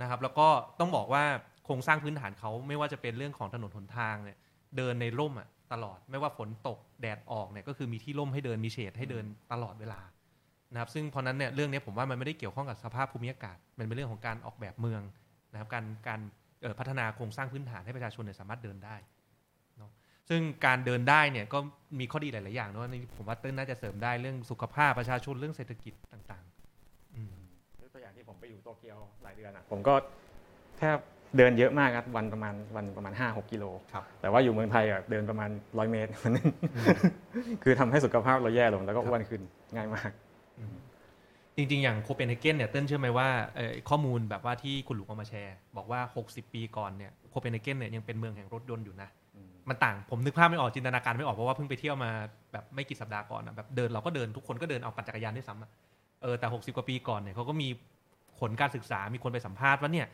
[0.00, 0.48] นะครับ แล้วก็
[0.80, 1.24] ต้องบอกว่า
[1.64, 4.38] โครงสร้างพื้นฐานเขาไม่ว่าจะเป็นเรื่องของถนนหนทางเนี่ย
[4.76, 10.00] เดินในร่มอะตลอดไม่ว่าฝนตกแดดออกเนี่ยก็คือมีที่ร่มให้เดินมีเฉดให้เดินตลอดเวลา
[10.72, 15.02] นะครับซึ่งเพราะนั้นเนี่ยเรื่องนี้ผมว่ามันไม่ได้เกี่ยวข้องกับสภาพภูมิอากาศ มันเป็นเรื่องของการออกแบบเมือง
[15.52, 16.20] นะครับการการ
[16.62, 19.21] เอ่อพัฒนาโครงสร้างพื้นฐานให้ประชาชนเนี่ยสามารถเดินได้เนาะ
[20.28, 21.58] ซึ่งการเดินได้เนี่ยก็
[21.98, 27.34] มีข้อดีหลาย ๆ อย่างเนอะนี่ผมว่าเติ้ลน่าจะเสริมได้เรื่องสุขภาพประชาชนเรื่องเศรษฐกิจต่างๆอืม
[27.82, 29.94] ยกตัวอย่างที่ผมไปอยู่โตเกียวหลายเดือนอะผมก็
[30.78, 30.98] แทบ
[31.36, 36.10] เดินเยอะมากครับวันประมาณวันประมาณ 5-6 กิโลครับแต่ว่าอยู่เมืองไทยอะเดินประมาณ 100 เมตร
[37.62, 39.42] คือทำให้สุขภาพเราแย่ลงแล้วก็อ้วนขึ้น
[39.76, 40.10] ง่ายมาก
[41.56, 49.08] จริง ๆ อย่างโคเปนเฮเกนเนี่ยเติ้ลเชื่อไหมว่าเอ่อข้อมูลแบบว่าที่คุณหลุงเอามาแชร์ บอกว่า 60 ปีก่อนเนี่ยโคเปนเฮเกนเนี่ยยังเป็นเมืองแห่งรถยนต์อยู่นะ
[49.68, 52.10] มันต่างผมนึกภาพไม่ออกจินตนาการไม่ออกเพราะว่าเพิ่งไปเที่ยวมา
[52.52, 55.70] แบบไม่กี่สัปดาห์ก่อนอะแบบเดินเราก็เดินทุกคนก็เดินเอาปั่นจักรยานด้วยซ้ำอะ
[56.22, 57.68] เออแต่ 60 กว่าปีก่อนเนี่ยเขาก็มี
[58.38, 60.06] ผลการศึกษามีคนไปสัมภาษณ์ว่าเนี่ย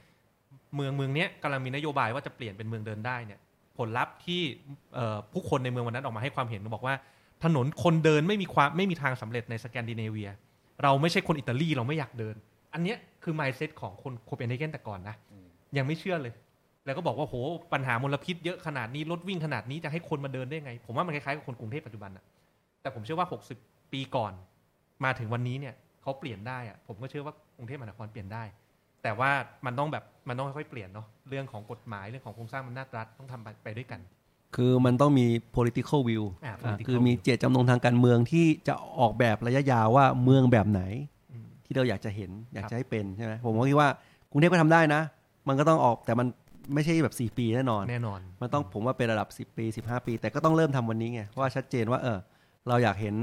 [0.75, 3.39] เมืองเมืองเนี้ยกำลังมีนโยบายว่าจะเปลี่ยนเป็นเมืองเดินได้เนี่ย
[3.79, 4.43] ผลลัพธ์ที่
[4.95, 6.95] เอ่อผู้คนในเมืองวันนั้นออกมาให้ความเห็นบอกว่า
[7.45, 10.31] ถนนคนเดินไม่มีความไม่มีทางสำเร็จในสแกนดิเนเวีย
[10.83, 12.37] เราไม่ใช่คนอิตาลีเราไม่อยากเดิน
[12.75, 15.15] อันเนี้ยคือ mindset ของคนโคเปนเฮเกนแต่ก่อนนะ
[15.77, 16.33] ยังไม่เชื่อเลย
[16.89, 17.37] แล้วก็บอกว่าโห
[17.73, 22.25] ปัญหามลพิษเยอะขนาดนี้รถวิ่งขนาดนี้จะให้คนมาเดินได้ไง ผมว่ามันคล้ายๆกับคนกรุงเทพปัจจุบันอะ
[22.83, 23.29] แต่ผมเชื่อว่า
[23.61, 24.33] 60 ปีก่อน
[25.05, 28.45] มาถึงวันนี้เนี่ยเขาเปลี่ยนได้อะผมก็เชื่อว่ากรุงเทพมหานครเปลี่ยนได้
[29.03, 29.31] แต่ว่า
[29.67, 34.01] มันต้องแบบมันต้องค่อยๆเปลี่ยนเนาะเรื่องของกฎหมายเรื่องของโครงสร้างอำนาจรัฐต้องทำไปด้วยกัน
[34.57, 35.27] คือมันต้องมี
[35.57, 40.83] political view อ่าอ่า political คือมีเจตจำนงทางการเมืองที่จะออกแบบระยะยาวว่าเมืองแบบไหน
[41.33, 43.89] อืมที่เราอยากจะเห็นอยากครับจะให้เป็นใช่ไหมผมก็คิดว่า
[44.31, 45.03] กรุงเทพก็ทำได้นะ
[45.49, 46.27] มันก็ต้องออกแต่มัน
[46.75, 52.19] ไม่ใช่แบบ 4 ปีแน่นอน แน่นอน มันต้องผมว่าเป็นระดับ 10 ปี 15 ปี แต่ก็ต้องเริ่มทำวันนี้ไงเพราะว่าชัดเจนว่าเออ
[52.69, 53.15] เราอยากเห็น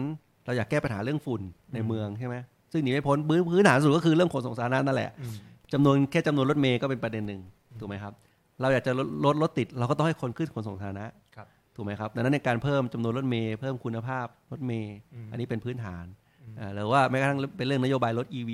[0.46, 1.42] เราอยากแก้ปัญหาเรื่องฝุ่น
[1.74, 2.36] ในเมืองใช่ไหม
[2.72, 5.36] ซึ่งหนีไม่พ้นพื้นพื้นฐานสุดก็คือเรื่องขนส่งสาธารณะนั่นแหละอืม
[5.74, 7.42] จำนวนแค่จำนวนรถเมย์ก็เป็นประเด็นหนึ่ง
[7.80, 8.14] ถูกไหมครับ
[8.62, 16.06] เราอยากจะลดลดรถติด เราก็ต้องให้คนขึ้นขนส่งสาธารณะครับถูกไหมครับดังนั้นในการเพิ่มจำนวนรถเมย์เพิ่มคุณภาพรถเมย์อืมอันนี้เป็นพื้นฐาน
[16.42, 18.52] อืมอ่าหรือว่าแม้กระทั่งเป็นเรื่องนโยบายรถ EV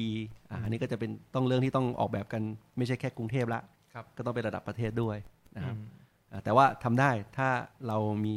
[0.50, 2.42] อ่าอันนี้ก็จะเป็นต้องเรื่องที่ต้องออกแบบกัน
[2.78, 3.66] ไม่ใช่แค่กรุงเทพละครับ
[4.18, 5.18] ก็ต้องเป็นระดับประเทศด้วย
[5.56, 5.88] นะครับอืม
[6.32, 7.50] อ่าแต่ว่าทำได้ถ้า
[7.88, 8.34] เรามี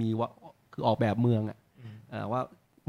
[0.00, 0.28] มีว่า
[0.72, 2.40] คือออกแบบเมืองอะอืมอ่าว่า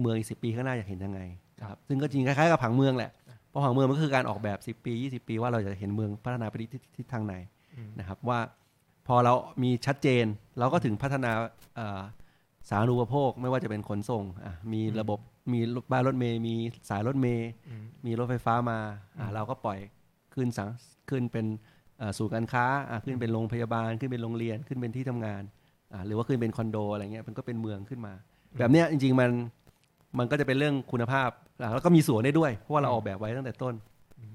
[0.02, 1.22] เมืองอีกสิปีข้างหน้าอยากเห็นยังไง
[1.60, 3.12] นะคครัรับบซึ่งก็จริงคล้ายๆกับผังเมืองแหละ
[3.50, 7.36] เพราะผังเมืองมันก็คือการออกแบบ 10 ปี 20 ปี ว่าเราจะเห็นเมืองพัฒนาไปทิศทิศทางไหน
[7.76, 8.40] อืมนะครับว่า
[9.08, 10.26] พอเรามีชัดเจน
[10.60, 11.32] เราก็ถึงพัฒนา
[11.76, 12.02] เอ่อ
[12.70, 15.20] สาธารณูปโภคไม่ว่าจะเป็นขนส่งอะมีระบบ
[15.54, 16.56] มีรถบ้านรถเมย์มี
[16.90, 19.80] สายรถเมย์อืมมีรถไฟฟ้ามาอะอืมเราก็ปล่อย
[20.34, 20.70] ขึ้นสัง
[21.10, 21.46] ขึ้นเป็น
[22.04, 25.44] เอ่อศูนย์การค้าอะขึ้นเป็นโรงพยาบาลขึ้นเป็นโรงเรียนขึ้นเป็นที่ทำงาน
[25.94, 28.14] อะหรือว่าขึ้นเป็นคอนโดอะไรเงี้ยมันก็เป็นเมืองขึ้นมา
[28.60, 29.32] แบบเนี้ยจริง ๆมัน
[30.20, 31.30] มันก็จะเป็นเรื่องคุณภาพ
[31.62, 33.74] อะแล้วก็มีส่วนได้ด้วย เพราะว่าเราออกแบบไว้ตั้งแต่ต้น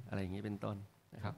[0.08, 0.76] อะไรอย่างนี้เป็นต้น
[1.14, 1.34] นะครับ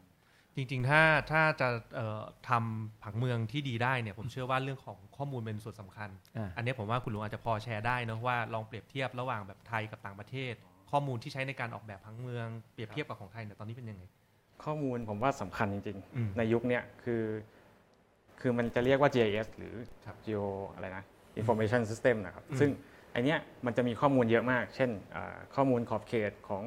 [0.57, 10.55] จริงๆ ถ้าถ้าจะเอ่อทำผังเมืองที่ดีได้เนี่ยผมเชื่อว่าเรื่องของข้อมูลเป็นส่วนสำคัญอ่าอันนี้ผมว่าคุณลุงอาจจะพอแชร์ได้เนอะว่าลองเปรียบเทียบระหว่างแบบไทยกับต่างประเทศ
[10.90, 14.03] ข้อมูลที่ใช้ในการออกแบบผังเมืองเปรียบเทียบกับของไทยเนี่ยตอนนี้เป็นยังไง
[14.64, 17.23] ข้อมูลผมว่าสำคัญจริงอืมๆในยุคเนี้ยคือ
[18.40, 19.75] คือมันจะเรียกว่า GIS หรือ
[20.07, 20.44] ครับ Geo
[20.75, 21.05] อะไรนะ
[21.40, 22.70] Information System นะครับอืมซึ่ง
[23.12, 26.62] ไอเนี้ยมันจะมีข้อมูลเยอะมาก เช่นอ่าข้อมูลขอบเขตของ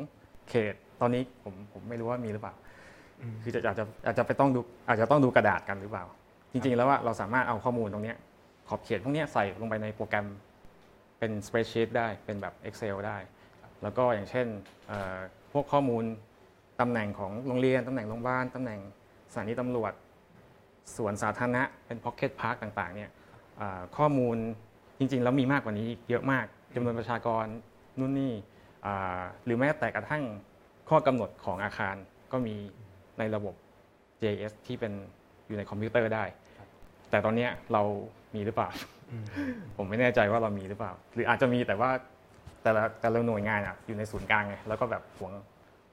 [0.50, 2.56] เขต ตอนนี้ผมผมไม่รู้ว่ามีหรือเปล่า
[3.22, 6.06] อืมคือจะอาจจะอาจจะไปต้องดูอาจจะต้องดูกระดาษกันหรือเปล่า
[6.52, 8.18] จริง ๆ แล้วว่าเราสามารถเอาข้อมูลตรงเนี้ย
[8.70, 10.28] ขอบเขตพวกเนี้ยใส่ลงไปในโปรแกรม
[11.20, 13.18] เป็น spreadsheet ได้เป็นแบบ Excel ได้
[13.82, 14.48] แล้วก็อย่างเช่น
[14.88, 15.18] เอ่อ
[15.54, 16.04] พวกข้อมูล
[16.84, 18.80] ตำแหน่งของโรงเรียนตำแหน่งโรงพยาบาลตำแหน่ง
[19.32, 19.94] สถานีตำรวจ
[20.96, 23.10] สวนสาธารณะเป็น Pocket Park ต่างๆเนี่ย
[23.60, 24.38] อ่าข้อมูล
[25.00, 27.46] จริงๆ แล้วมีมากกว่านี้อีกเยอะมากจำนวนประชากร
[28.00, 28.34] นู่นนี่
[28.86, 30.24] อ่าหรือแม้แต่กระทั่ง
[30.90, 31.96] ข้อกำหนดของอาคาร
[32.32, 32.56] ก็มี
[33.18, 33.56] ในระบบ
[34.22, 34.94] JS ที่เป็น
[35.48, 36.24] อยู่ในคอมพิวเตอร์ได้
[37.10, 37.84] แต่ตอนเนี้ยเรา
[38.36, 38.70] มีหรือเปล่า
[39.12, 39.26] อืม
[39.78, 41.90] ผมไม่แน่ใจว่าเรามีหรือเปล่า หรืออาจจะมีแต่ว่า
[42.64, 45.34] แต่ละแต่ละหน่วยงานอะอยู่ในศูนย์กลางไงแล้วก็แบบหวง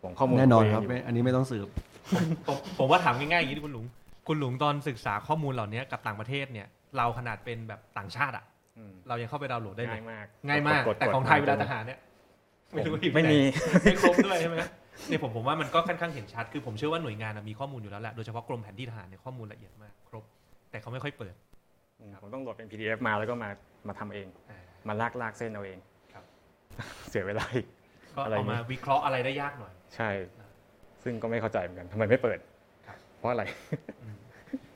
[0.02, 1.68] หวงข้อมูลแน่นอนขงครับตัวเงไม่อันนี้ไม่ต้องสืบ
[2.46, 3.86] ผมผมว่าถามง่ายๆอย่างนี้ดิคุณหลุง
[4.28, 8.44] คุณหลุงตอนศึกษาข้อมูลเหล่านี้กับต่างประเทศเนี่ย เราขนาดเป็นแบบต่างชาติอะ
[8.78, 11.98] อืมเรายังเข้าไปดาวน์โหลดได้เลยง่ายมากง่ายมากดดแต่ของไทยเวลาจะหาเนี่ย
[12.72, 13.40] ไม่รู้ไม่มี
[13.82, 14.56] ไม่ครบด้วยใช่ไหม
[15.08, 20.24] เนี่ยผมผมว่ามันก็ค่อนข้างเห็นชัดคือผมเชื่อว่าหน่วยงานอะมีข้อมูลอยู่แล้วแหละโดยเฉพาะกรมแผนที่ทหารเนี่ยข้อมูลละเอียดมากครบ
[20.70, 21.34] แต่เขาไม่ค่อยเปิด
[22.00, 23.48] อืมผมต้องโหลดเป็น PDF มาแล้วก็มา
[23.88, 24.58] มาทำเอง อ่า
[24.88, 25.78] มาลากลากเส้นเอาเอง
[26.12, 26.24] ครับ
[27.10, 27.66] เสียเวลาอีก
[28.14, 30.11] ก็อะไรเอามาวิเคราะห์อะไรได้ยากหน่อย ใช่
[31.03, 32.38] ซึ่งก็ไม่เข้าใจเหมือนกันทำไมไม่เปิด
[32.87, 33.44] ครับเพราะอะไร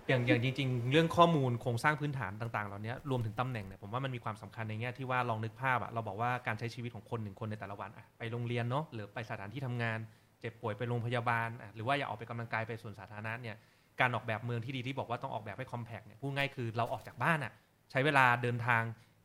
[0.09, 9.99] อย่างอย่างจริง ๆ เรื่องข้อมูลโครงสร้างพื้นฐานต่างๆ เหล่านี้รวมถึงตำแหน่งเนี่ยผมว่ามันมีความสำคัญในแง่ที่ว่าลองนึกภาพอะเราบอกว่าการใช้ชีวิตของคนหนึ่งคนในแต่ละวันอะไปโรงเรียนเนาะหรือไปสถานที่ทำงาน
[10.41, 13.57] เจ็บป่วยไปโรงพยาบาลอะหรือว่าอยากออกไปกำลังกายไปสวนสาธารณะเนี่ย
[14.01, 17.53] การออกแบบเมืองที่ดีที่บอกว่าต้องออกแบบให้คอมแพกเนี่ยพูดง่ายคือเราออกจากบ้านอะ
[17.91, 18.83] ใช้เวลาเดินทาง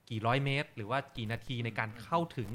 [0.09, 2.49] กี่ร้อยเมตร หรือว่ากี่นาทีในการเข้าถึง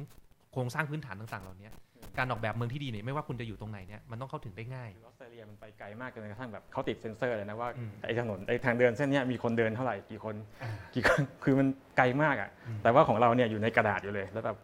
[0.53, 1.71] โครงสร้างพื้นฐานต่างๆ เหล่านี้
[2.19, 14.57] การออกแบบเมืองที่ดีเนี่ยไม่ว่าคุณจะอยู่ตรงไหนเนี่ยมันต้องเข้าถึงได้ง่ายออสเตรเลียมันไปไกลมากจนกระทั่งแบบเขาติดเซ็นเซอร์เลยนะว่าอืมไอ้ถนนไอ้ทางเดินเส้นเนี้ยมีคนเดินเท่าไหร่กี่คนอ่ากี่คนคือมันไกลมากอะอืมแต่ว่าของเราเนี่ยอยู่ในกระดาษอยู่เลย แล้วแบบ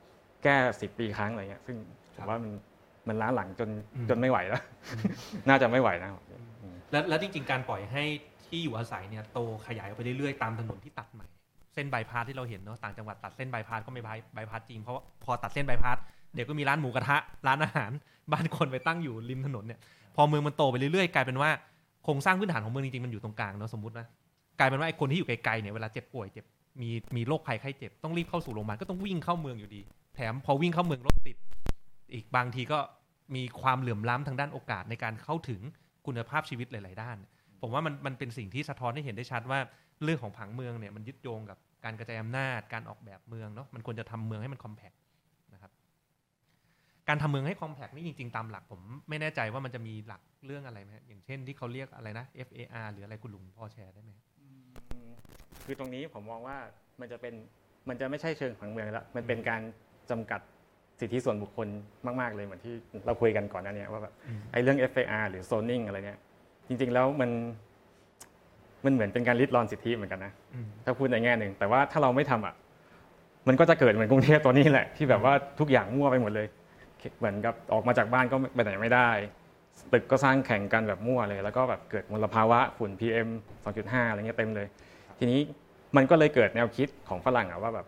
[0.45, 1.77] แก้สิบปีครั้งอะไรเงี้ยซึ่ง
[2.17, 2.53] ผครัมบว่ามัน
[3.09, 4.63] มันล้าหลังจนอืมจนไม่ไหวแล้ว
[5.49, 6.11] น่าจะไม่ไหวนะ
[6.63, 8.05] อืมแล้วแล้วจริงๆการปล่อยให้
[8.47, 11.27] ที่อยู่อาศัยเนี่ยโตขยายออกไปเรื่อยๆตามถนนที่ตัดใหม่
[11.75, 15.99] เส้นบายพาสที่เราเห็นเนาะต่างจังหวัดตัดเส้นบายพาสก็ไม่บายบายพาสจริงเพราะว่าพอตัดเส้นบายพาส
[16.35, 17.17] เดี๋ยวก็มีร้านหมูกระทะ
[17.47, 17.91] ร้านอาหาร
[18.33, 19.81] บ้านคนไปตั้งอยู่ริมถนนเนี่ย
[20.17, 21.51] พอเมืองมันโตไปเรื่อยๆกลายเป็นว่า
[22.05, 24.07] โครงสร้างพื้นฐานของเมืองจริงๆมันอยู่ตรงกลางเนาะสมมตินะ
[24.59, 26.45] กลายเป็นว่าไอ้คนที่อยู่ไกลๆเนี่ยเวลาเจ็บป่วยเจ็บ
[26.83, 29.81] มีมีโรคภัยไข้เจ็บต้องรีบเข้าสู่โรงพยาบาลก็ต้องวิ่งเข้าเมืองอยู่ดี
[30.15, 31.37] แถมพอวิ่งเข้าเมืองรถติด
[32.15, 32.79] อีกบางทีก็
[33.35, 35.61] มีความเหลื่อมล้ำทางด้านโอกาสในการเข้าถึง
[36.07, 37.17] คุณภาพชีวิตหลาย ๆ ด้าน
[37.61, 39.59] ผมว่ามันมันเป็นสิ่งที่สะท้อนให้เห็นได้ชัดว่า
[40.05, 44.93] เรื่องของผังเมืองเนี่ยมันยึดโยงกับการกระจายอำนาจการออกแบบเมืองเนาะมันควรจะทำเมืองให้มันคอมแพค
[47.11, 54.11] การทำเมืองให้คอมแพคนี่จริง ๆ ตามหลัก ผมไม่แน่ใจว่ามันจะมีหลักเรื่องอะไรไหมฮะอย่างเช่นที่เขาเรียกอะไรนะ FAR หรืออะไรคุณลุงพอแชร์ได้ไหม
[55.65, 56.57] คือตรงนี้ผมมองว่า
[57.01, 57.35] มันจะเป็น
[57.89, 59.61] มันจะไม่ใช่เชิงผังเมืองแล้วมันเป็นการ
[60.11, 60.41] จำกัด
[61.01, 61.69] สิทธิส่วนบุคคล
[62.21, 62.75] มาก ๆ เลยเหมือนที่
[63.07, 66.19] เราคุยกันก่อนหน้านี้ว่าแบบอืมไอ้เรื่อง FAR หรือ zoning อะไรเนี่ย
[66.69, 67.31] จริง ๆ แล้วมัน
[68.85, 72.55] มันเหมือนเป็นการริดรอนสิทธิเหมือนกันนะอืมถ้าพูดในแง่หนึ่งแต่ว่าถ้าเราไม่ทำอะ
[73.49, 76.47] มันก็จะเกิดเหมือนกรุงเทพตัวนี้แหละ ที่แบบว่าทุกอย่างมั่วไปหมดเลย
[77.19, 79.09] เหมือนกับออกมาจากบ้านก็ไปไหนไม่ได้
[79.93, 83.29] ตึกก็สร้างแข่งกันแบบมั่วเลย แล้วก็แบบเกิดมลภาวะฝุ่น PM
[83.65, 84.67] 2.5 อะไรเงี้ยเต็มเลย
[85.19, 85.41] ทีนี้
[85.97, 87.87] มันก็เลยเกิดแนวคิดของฝรั่งอะว่าแบบ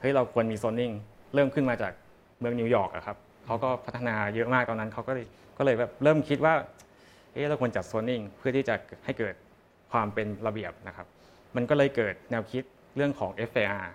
[0.00, 0.92] เฮ้ยเราควรมีโซนนิ่ง
[1.34, 1.92] เริ่มขึ้นมาจาก
[2.38, 5.26] เมืองนิวยอร์กอะครับเขาก็พัฒนาเยอะมากตอนนั้นเขาก็เลย
[5.58, 6.54] ก็เลยแบบเริ่มคิดว่า
[7.32, 8.74] เฮ้ยเราควรจัดโซนนิ่งเพื่อที่จะ
[9.04, 9.34] ให้เกิด
[9.92, 11.06] ความเป็นระเบียบนะครับ
[11.56, 12.62] มันก็เลยเกิดแนวคิด
[12.96, 13.86] เรื่องของ FAR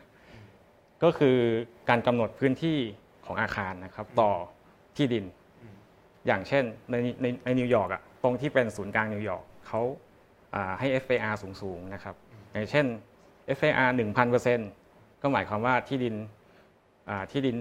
[1.04, 1.38] ก็คือ
[1.90, 2.78] การกำหนดพื้นที่
[3.26, 4.32] ของอาคารนะครับ ต่อ
[5.00, 5.26] ที่ดิน
[6.28, 9.82] อย่างเช่นในในในนิวยอร์กอะตรงที่เป็นศูนย์กลางนิวยอร์กเขา
[10.56, 12.16] อ่าให้ FAR สูงๆนะครับ
[12.54, 12.86] อย่างเช่น
[13.58, 13.90] FAR
[14.56, 16.16] 1,000%ก็หมายความว่าที่ดิน
[17.10, 17.56] อ่าที่ดิน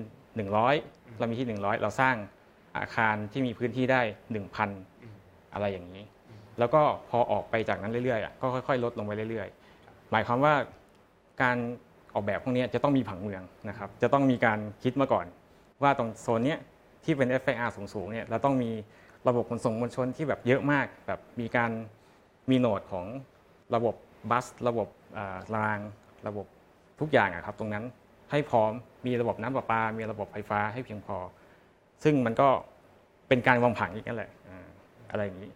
[0.57, 2.17] 100 เรามีที่ 100 เราสร้าง
[2.79, 4.01] อาคารที่มีพื้นที่ได้
[4.79, 6.03] 1,000 อะไรอย่างนี้
[6.59, 10.55] แล้วก็พอออกไปจากนั้นเรื่อยๆอะก็ค่อยๆ ลดลงไปเรื่อยๆ หมายความว่า
[11.43, 11.57] การ
[12.15, 15.27] ออกแบบพวกนี้จะต้องมีผังเมืองนะครับ จะต้องมีการคิดมาก่อน
[15.83, 16.59] ว่าตรงโซนเนี้ย
[17.09, 18.71] ที่เป็น FAR สูงๆเนี่ยเราต้องมี
[19.29, 21.71] ระบบขนส่งมวลชนที่แบบเยอะมากแบบมีการ
[22.51, 23.07] มีโหนดของ
[23.75, 23.95] ระบบ
[24.31, 24.89] บัส ระบบ
[25.57, 25.79] ราง
[26.27, 26.47] ระบบ
[27.01, 27.85] ทุกอย่างอะครับ ตรงนั้น
[28.31, 28.73] ให้พร้อม
[29.07, 31.17] มีระบบน้ำประปา มีระบบไฟฟ้าให้เพียงพอ
[32.05, 32.49] ซึ่งมันก็
[33.29, 34.31] เป็นการวางผังอีกนั่นแหละ
[35.11, 35.51] อะไรอย่างนี้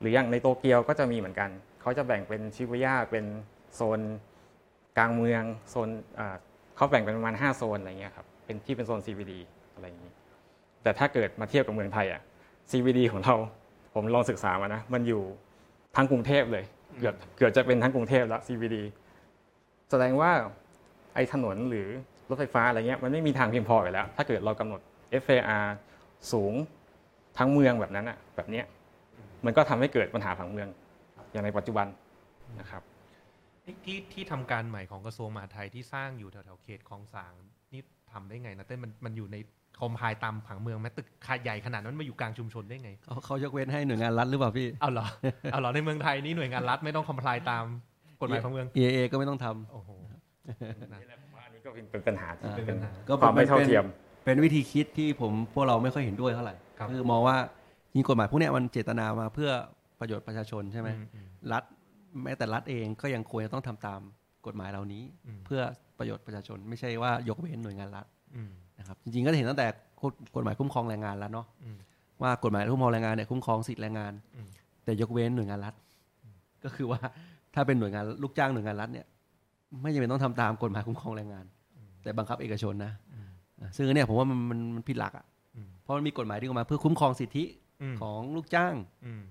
[0.00, 3.24] หรืออย่างในโตเกียวก็จะมีเหมือนกัน เขาจะแบ่งเป็นชิบุย่าเป็น
[3.74, 4.00] โซน
[4.98, 5.88] กลางเมืองโซน
[6.76, 9.32] เขาแบ่งเป็นประมาณ 5 โซนอะไรเงี้ยครับเป็นที่เป็นโซน CBD
[9.74, 10.12] อะไรอย่างนี้
[10.82, 12.20] แต่ถ้าเกิดมาเทียบกับเมืองไทยอะ
[12.70, 13.36] CBD ของเรา
[13.94, 15.22] ผมลองศึกษามานะ มันอยู่
[15.96, 16.64] ทั้งกรุงเทพเลย
[16.98, 18.76] เกือบเกือบจะเป็นทั้งกรุงเทพแล้ว CBD
[19.90, 20.30] แสดงว่า
[21.14, 21.88] ไอ้ถนนหรือ
[22.28, 24.80] รถไฟฟ้าอะไรเงี้ยมันไม่มีทางเพียงพออยู่แล้ว ถ้าเกิดเรากำหนด
[25.22, 25.66] FAR
[26.32, 26.52] สูง
[27.38, 28.64] ทั้งเมืองแบบนั้นอะแบบเนี้ย
[29.44, 30.68] มันก็ทำให้เกิดปัญหาผังเมือง
[31.32, 31.86] อย่างในปัจจุบัน
[32.60, 32.82] นะครับ
[33.64, 37.32] ที่ที่ทำการใหม่ของกระทรวงมหาดไทยที่สร้างอยู่แถวๆเขตคลองสาง
[37.72, 39.36] นี่ทำได้ไงนะเต้นมันมันอยู่ใน
[39.80, 41.06] คอมไพล์ตามผังเมืองไหมตึก
[41.42, 45.06] ใหญ่ขนาดนั้นมาอยู่กลางชุมชนได้ไงเขาเขายกเว้นให้หน่วยงานรัฐหรือเปล่าพี่เอาเหรอ
[45.52, 47.64] เอาเหรอในเมืองไทยนี่หน่วยงานรัฐไม่ต้องคอมพลายตาม
[48.20, 49.90] กฎหมายของเมือง EAA ก็ไม่ต้องทำโอ้โห
[50.92, 52.76] นะนี่แหละผมว่าอันนี้ก็เป็นปัญหาที่อ่าเป็น
[53.08, 53.84] ก็ความไม่เท่าเทียม
[54.24, 57.36] เป็นวิธีคิดที่ผมพวกเราไม่ค่อยเห็นด้วยเท่าไหร่ครับคือมองว่า
[57.92, 59.50] จริงกฎหมายพวกเนี้ยมันเจตนามาเพื่อ
[60.00, 61.20] ประโยชน์ประชาชนใช่ไหมอือื
[61.52, 61.62] รัฐ
[62.22, 64.00] แม้แต่รัฐเองก็ยังควรจะต้องทำตาม
[64.46, 65.62] กฎหมายเหล่านี้อืมเพื่อ
[65.98, 68.06] ประโยชน์ประชาชน ไม่ใช่ว่ายกเว้นหน่วยงานรัฐ
[68.36, 68.50] อืม
[68.82, 69.66] นะครับจริงๆก็จะเห็นตั้งแต่
[70.02, 71.78] กฎกฎหมายคุ้มครองแรงงานแล้วเนาะอืม
[72.22, 74.48] ว่ากฎหมายคุ้มครองแรงงานเนี่ยคุ้มครองสิทธิแรงงานอืม
[74.84, 75.74] แต่ยกเว้นหน่วยงานรัฐ
[76.64, 77.00] ก็คือว่า
[77.54, 79.06] ถ้าเป็นหน่วยงานลูกจ้างหน่วยงานรัฐเนี่ย
[79.82, 81.44] ไม่จำเป็นต้องทำตามกฎหมายคุ้มครองแรงงาน
[82.02, 83.28] แต่บังคับเอกชนนะอืม
[83.60, 85.24] อะซึ่งอันเนี่ยผมว่ามันมันมันผิดหลักอะ
[85.56, 87.44] อืมเพราะมันมีกฎหมายที่ออกมาเพื่อคุ้มครองสิทธิ
[87.92, 88.74] มของลูกจ้าง
[89.06, 89.22] อืม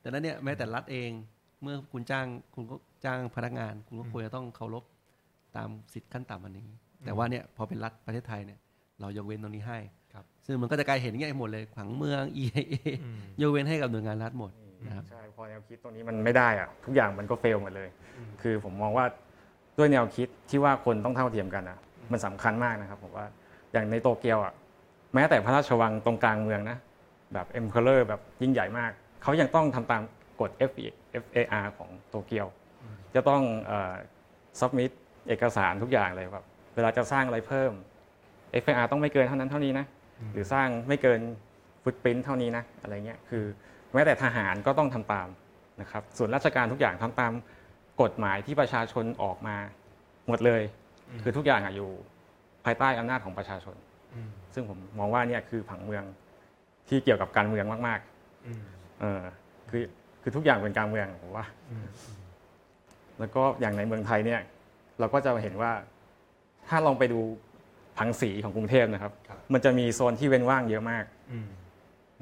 [0.00, 1.10] แต่นั้นเนี่ยแม้แต่รัฐเอง
[1.62, 4.84] เมื่อคุณจ้างคุณก็จ้างพนักงาน คุณก็อืมควรจะต้องเคารพ
[5.56, 6.66] ตามสิทธิขั้นต่ำอันนี้
[7.04, 8.58] แต่ว่าเนี่ยพอเป็นรัฐประเทศไทยเนี่ย
[9.02, 9.78] เรายกเว้นตรงนี้ให้
[10.14, 12.60] ครับซึ่งมันก็จะกลายเป็นอย่างเงี้ยหมดเลยผังเมือง EIA
[13.02, 14.50] อืมยกเว้นให้กับหน่วยงานรัฐหมด
[14.86, 17.88] นะครับใช่พอแนวคิดตรงนี้มันไม่ได้อะทุกอย่างมันก็ fail หมดเลย
[18.42, 19.06] คือผมมองว่า
[19.78, 21.78] ด้วยแนวคิดที่ว่าคนต้องเท่าเทียมกันอะ
[22.12, 23.26] มันสำคัญมากนะครับผมว่า
[23.72, 24.52] อย่างในโตเกียวอะ
[25.14, 26.78] แม้แต่พระราชวังตรงกลางเมืองนะ
[27.34, 28.90] แบบ emperor แบบยิ่งใหญ่มาก
[29.22, 30.02] เขายังต้องทำตาม
[30.40, 30.50] กฎ
[31.22, 32.46] FAR ของโตเกียว
[33.14, 33.42] จะต้อง
[34.60, 34.90] ซับมิด
[35.28, 37.72] เอกสารทุกอย่างเลยแบบเวลาจะสร้างอะไรเพิ่ม
[38.52, 39.86] ต FAR ต้องไม่เกินเท่านั้นเท่านี้นะ
[40.32, 41.20] หรือสร้างไม่เกิน
[41.82, 43.44] ฟุตปรินเท่านี้นะอะไรเงี้ยคือ
[43.92, 45.28] แม้แต่ทหารก็ต้องทำตาม
[45.80, 47.32] นะครับส่วนราชการทุกอย่างทำตาม
[48.02, 49.56] กฎหมายที่ประชาชนออกมา
[50.28, 50.62] หมดเลย
[51.22, 51.90] คือทุกอย่างอะอยู่
[52.64, 53.76] ภายใต้อำนาจของประชาชน
[54.14, 56.04] อืมซึ่งผมมองว่าเนี่ยคือผังเมือง
[56.88, 58.00] ที่เกี่ยวกับการเมืองมาก
[58.46, 59.22] อืมๆเออ
[59.70, 59.84] คือ
[60.22, 61.86] คือทุกอย่างเป็นการเมืองผมว่าอืม
[63.18, 64.40] แล้วก็อย่างในเมืองไทยเนี่ย
[65.00, 65.72] เราก็จะเห็นว่า
[66.68, 67.20] ถ้าลองไปดู
[67.98, 71.48] ผังสีของกรุงเทพนะครับ ครับ มันจะมีโซนที่เว้นว่างเยอะมากอืม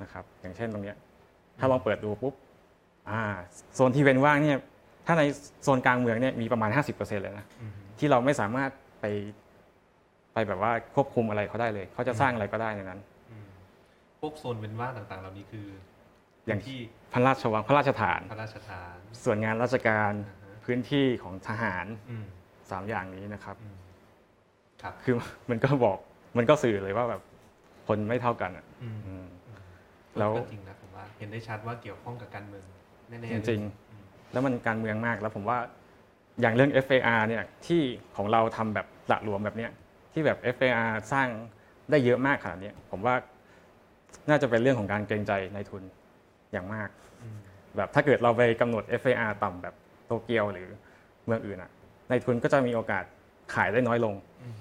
[0.02, 0.96] นะครับ อย่างเช่นตรงเนี้ย
[1.59, 2.35] ถ้าลองเปิดดูปุ๊บ
[3.11, 3.22] อ่า
[3.74, 4.59] โซนที่เว้นว่างเนี่ย
[5.06, 5.22] ถ้าใน
[5.62, 9.04] โซนกลางเมืองเนี่ยมีประมาณ 50%เลยนะอืม ที่เราไม่สามารถไป
[10.33, 13.46] ไปแบบว่าควบคุมอะไรเขาได้เลย เขาจะสร้างอะไรก็ได้ในนั้น อืม
[14.20, 15.66] พวกโซนเว้นว่างต่างๆ เหล่านี้คือ
[16.46, 16.78] อย่างที่
[17.12, 22.24] พระราชวังพระราชฐาน พระราชทานส่วนงานราชการอ่าฮะพื้นที่ของทหารอืม
[22.70, 23.76] สามอย่างนี้นะครับ อืม
[24.83, 25.14] ครับคือ
[25.51, 25.99] มันก็บอก
[26.37, 27.23] มันก็สื่อเลยว่าแบบ
[27.88, 29.27] คนไม่เท่ากันอะอืมอืม
[30.19, 32.64] แล้วก็จริงนะผมว่าเห็นได้ชัดว่าเกี่ยวข้องกับการเมือง
[33.09, 35.59] แน่ๆจเลยริงอืมๆแล้วมันการเมืองมากแล้วผมว่า
[36.40, 37.83] อย่างเรื่อง FAR เนี่ยที่
[38.16, 39.71] ของเราทำแบบหละหลวมแบบเนี้ย
[40.12, 41.29] ที่แบบ FAR สร้าง
[41.90, 43.14] ได้เยอะมากขนาดเนี้ยผมว่า
[44.29, 45.83] น่าจะเป็นเรื่องของการเกรงใจในายทุน
[46.53, 46.88] อย่างมาก
[47.23, 47.37] อืม
[47.77, 49.75] แบบถ้าเกิดเราไปกำหนด FAR ต่ำแบบ
[50.07, 50.69] โตเกียวหรือ
[51.27, 51.71] เมืองอื่นอะ
[52.09, 53.05] ในายทุนก็จะมีโอกาส
[53.55, 54.55] ขายได้น้อยลงอืม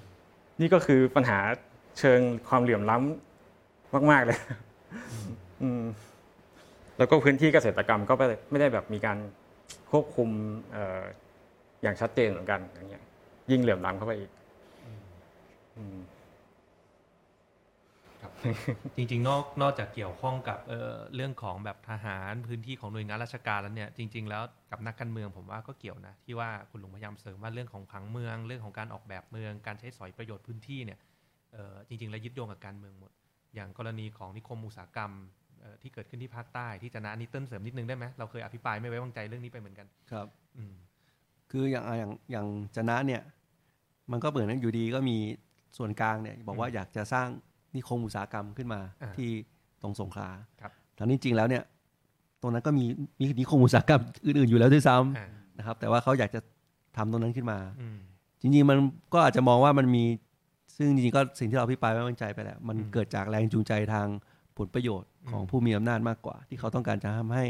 [0.60, 1.38] นี่ก็คือปัญหา
[1.98, 4.38] เชิงความเหลื่อมล้ำมาก ๆเลย
[5.62, 5.82] อืม
[6.98, 9.18] แล้วก็พื้นที่เกษตรกรรมก็ไม่ได้ไม่ได้แบบมีการ
[9.90, 10.28] ควบคุม
[10.72, 11.02] เอ่อ
[11.82, 13.04] อย่างชัดเจนเหมือนกันอย่างเงี้ย
[13.50, 14.30] ยิ่งเหลื่อมล้ำเข้าไปอีก
[14.84, 15.00] อืม
[15.76, 16.19] อืมครับ
[18.96, 30.98] จริงๆ นอกนอกจากเกี่ยวข้องกับเอ่อเรื่องของแบบทหารพื้นที่ของหน่วยงานราชการแล้วเนี่ยจริง ๆ แล้วกับนักการเมืองผมว่าก็เกี่ยวนะที่ว่าคุณลุงพยายามเสริมว่าเรื่องของผังเมือง เรื่องของการออกแบบเมือง การใช้สอยประโยชน์พื้นที่เนี่ย
[31.52, 33.12] เอ่อจริงๆ แล้วยึดโยงกับการเมืองหมด
[33.54, 35.12] อย่างกรณีของนิคมอุตสาหกรรม
[35.60, 40.26] เอ่อที่เกิดขึ้นที่ภาคใต้ที่จะนะอันนี้เติ้ลเสริมนิดนึงได้ไหมเราเคยอภิปรายไม่ไว้วางใจเรื่องนี้ไปเหมือนกันครับ
[40.56, 40.74] อืม
[41.50, 43.22] คืออย่างอะอย่างอย่างจนะเนี่ย
[44.12, 45.16] มันก็เหมือนอยู่ดีก็มี
[45.78, 47.28] ส่วนกลางเนี่ยบอกว่าอืมอยากจะสร้าง
[47.76, 49.28] นิคมอุตสาหกรรมขึ้นมาอ่าที่
[49.82, 50.28] ตรงสงขลา
[50.60, 51.62] ครับทั้งนี้จริงแล้วเนี่ย
[52.42, 52.84] ตรงนั้นก็มี
[53.20, 55.28] มีนิคมอุตสาหกรรมอื่นๆอยู่แล้วด้วยซ้ำอ่า
[55.58, 56.40] นะครับ แต่ว่าเขาอยากจะ
[56.96, 57.98] ทำตรงนั้นขึ้นมาอืม
[58.40, 58.78] จริงๆมัน
[59.14, 60.04] ก็อาจจะมองว่ามันมี
[60.76, 64.06] ซึ่งจริงๆก็สิ่งที่เราพิปรายไม่ไว้วางใจไปแล้วมันอืมเกิดจากแรงจูงใจทาง
[64.58, 67.46] ผลประโยชน์ของอืมผู้มีอำนาจมากกว่า ที่เขาต้องการจะทำให้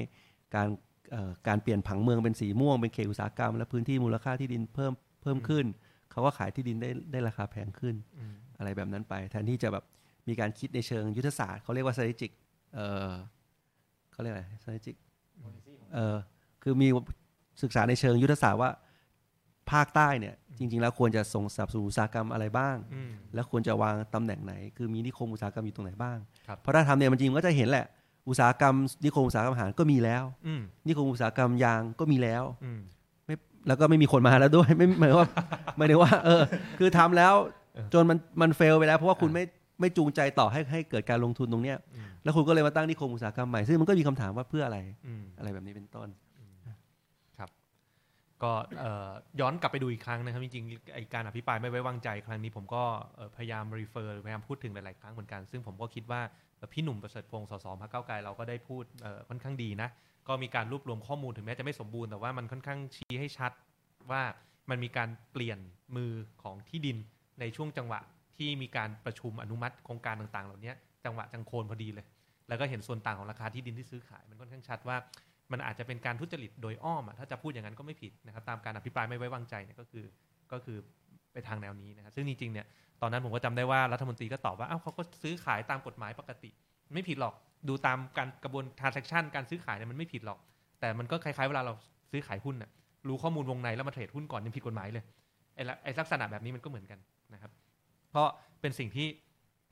[0.56, 0.68] การ
[1.12, 5.64] เอ่อการเปลี่ยนผังเมืองเป็นสีม่วงเป็นเขตอุตสาหกรรม และพื้นที่มูลค่าที่ดินเพิ่มเพิ่มขึ้น
[6.11, 9.85] เขาก็ขายที่ดินได้ได้ราคาแพงขึ้นอืมอะไรแบบนั้นไป แทนที่จะแบบ
[10.30, 12.30] มีการคิดในเชิงยุทธศาสตร์เขาเรียกว่า strategic
[12.74, 13.10] เอ่อ
[14.12, 14.96] เขาเรียกอะไร strategic
[15.94, 16.16] เอ่อ
[16.62, 16.88] คือมี
[17.62, 18.70] ศึกษาในเชิงยุทธศาสตร์ว่า
[19.70, 27.86] ภาคใต้เนี่ยจริง ๆ แล้วควรจะส่งสนับสนุนอุตสาหกรรมอะไรบ้างอืมแล้วควรจะวางตำแหน่งไหน คือมีนิคมอุตสาหกรรมอยู่ตรงไหนบ้างครับเพราะถ้าทำเนี่ยมันจริงก็จะเห็นแหละ
[28.28, 32.80] อุตสาหกรรม นิคมอุตสาหกรรมอาหารก็มีแล้วอืมนิคมอุตสาหกรรมยางก็มีแล้วอืม
[33.26, 33.34] ไม่
[33.66, 35.28] แล้วก็ไม่มีคนมาแล้วด้วยไม่หมายว่า
[35.76, 36.42] ไม่ได้ว่า เออ
[36.78, 37.34] คือทำแล้ว
[37.74, 39.44] เออจนมันมันเฟลไปแล้ว เพราะว่าคุณอ่าไม่
[39.80, 46.08] ไม่จูงใจต่อให้ให้เกิดการลงทุนตรงเนี้ยอืมแล้วคุณก็เลยมาตั้งนิคมอุตสาหกรรมใหม่ ซึ่งมันก็มีคำถามว่าเพื่ออะไรอืมอะไรแบบนี้เป็นต้น
[47.38, 47.50] ครับ
[48.42, 52.82] ก็เอ่อย้อนกลับไปดูอีกครั้งนะครับจริงๆไอการอภิปรายไม่ไว้วางใจครั้งนี้ผมก็
[53.16, 56.20] เอ่อพยายามรีเฟอร์พยายามพูดถึงหลายๆครั้งเหมือนกัน ซึ่งผมก็คิดว่า
[56.56, 59.88] เอ่อพี่หนุ่มประเสริฐพงศ์สสพรรคก้าวไกลเราก็ได้พูดเอ่อค่อนข้างดีนะ
[60.28, 63.52] ก็มีการรวบรวมข้อมูลถึงแม้จะไม่สมบูรณ์แต่ว่ามันค่อนข้างชี้ให้ชัด
[64.10, 64.22] ว่า
[64.70, 65.58] มันมีการเปลี่ยน
[65.96, 66.12] มือ
[66.42, 66.96] ของที่ดิน
[67.40, 68.00] ในช่วงจังหวะ
[68.40, 70.72] ที่มีการประชุมอนุมัติโครงการต่างๆ เหล่านี้
[71.05, 72.07] จังหวะจังโคนพอดีเลย
[72.48, 74.96] แล้วก็เห็นส่วนต่างของราคาที่ดินที่ซื้อขายมันค่อนข้างชัดว่า
[75.53, 80.05] มันอาจจะเป็นการทุจริตโดยอ้อมอะถ้าจะพูดอย่างนั้นก็ไม่ผิดนะครับตามการอภิปรายไม่ไว้วางใจเนี่ยก็คือ
[80.53, 80.76] ก็คือ
[81.33, 82.66] ไปทางแนวนี้นะครับซึ่งจริงๆเนี่ย
[83.03, 86.50] ตอนนั้นผมก็จำได้ว่ารัฐมนตรีก็ตอบว่าอ้าวเขาก็ซื้อขายตามกฎหมายปกติ
[86.94, 87.35] ไม่ผิดหรอก
[87.68, 90.38] ดูตามการกระบวน transaction การซื้อขายเนี่ยมันไม่ผิดหรอก
[90.81, 91.72] แต่มันก็คล้ายๆเวลาเรา
[92.12, 92.70] ซื้อขายหุ้นน่ะ
[93.09, 95.05] รู้ข้อมูลวงในแล้วมาเทรดหุ้นก่อนยังผิดกฎหมายเลย
[95.55, 96.98] ไอ้ลักษณะแบบนี้มันก็เหมือนกัน
[97.35, 97.50] นะครับ
[98.16, 98.24] ก็
[98.60, 99.06] เป็นสิ่งที่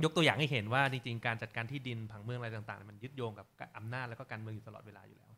[0.04, 3.46] ยกตัวอย่างให้เห็นว่าจริงๆ การจัดการที่ดินผังเมืองอะไรต่างๆ มันยึดโยงกับ
[3.76, 5.32] อำนาจแล้วก็การเมืองอยู่ตลอดเวลาอยู่แล้ว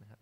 [0.00, 0.20] นะครับ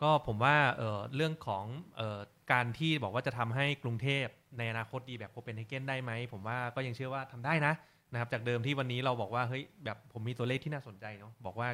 [0.00, 1.64] ก็ผมว่าเเรื่องของ
[2.00, 2.20] ออ
[2.52, 4.26] การที่บอกว่าจะทำให้กรุงเทพ
[4.58, 7.72] ในอนาคตดีแบบโคเปนเฮเกนได้ไหม ผมว่าก็ยังเชื่อว่าทำได้นะ
[8.12, 11.68] นะครับ จากเดิมที่วันนี้เราบอกว่าเฮ้ยแบบผมมีตัวเลขที่น่าสนใจเนาะบอกว่า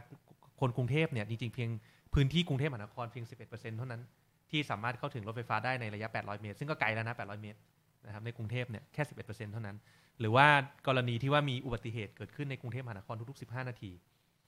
[0.60, 1.70] คนกรุงเทพเนี่ยจริงๆเพียง
[2.14, 4.02] พื้นที่กรุงเทพมหานครเพียง 11%เท่านั้น
[4.50, 7.58] ที่สามารถเข้าถึงรถไฟฟ้าได้ในระยะ 800 เมตร ซึ่งก็ไกลแล้วนะ 800 เมตร
[8.06, 9.76] นะครับในกรุงเทพเนี่ยแค่ 11%เท่านั้น
[10.20, 10.46] หรือว่า
[10.86, 13.92] กรณีที่ว่ามีอุบัติเหตุเกิดขึ้นในกรุงเทพมหานครทุก ๆ 15 นาที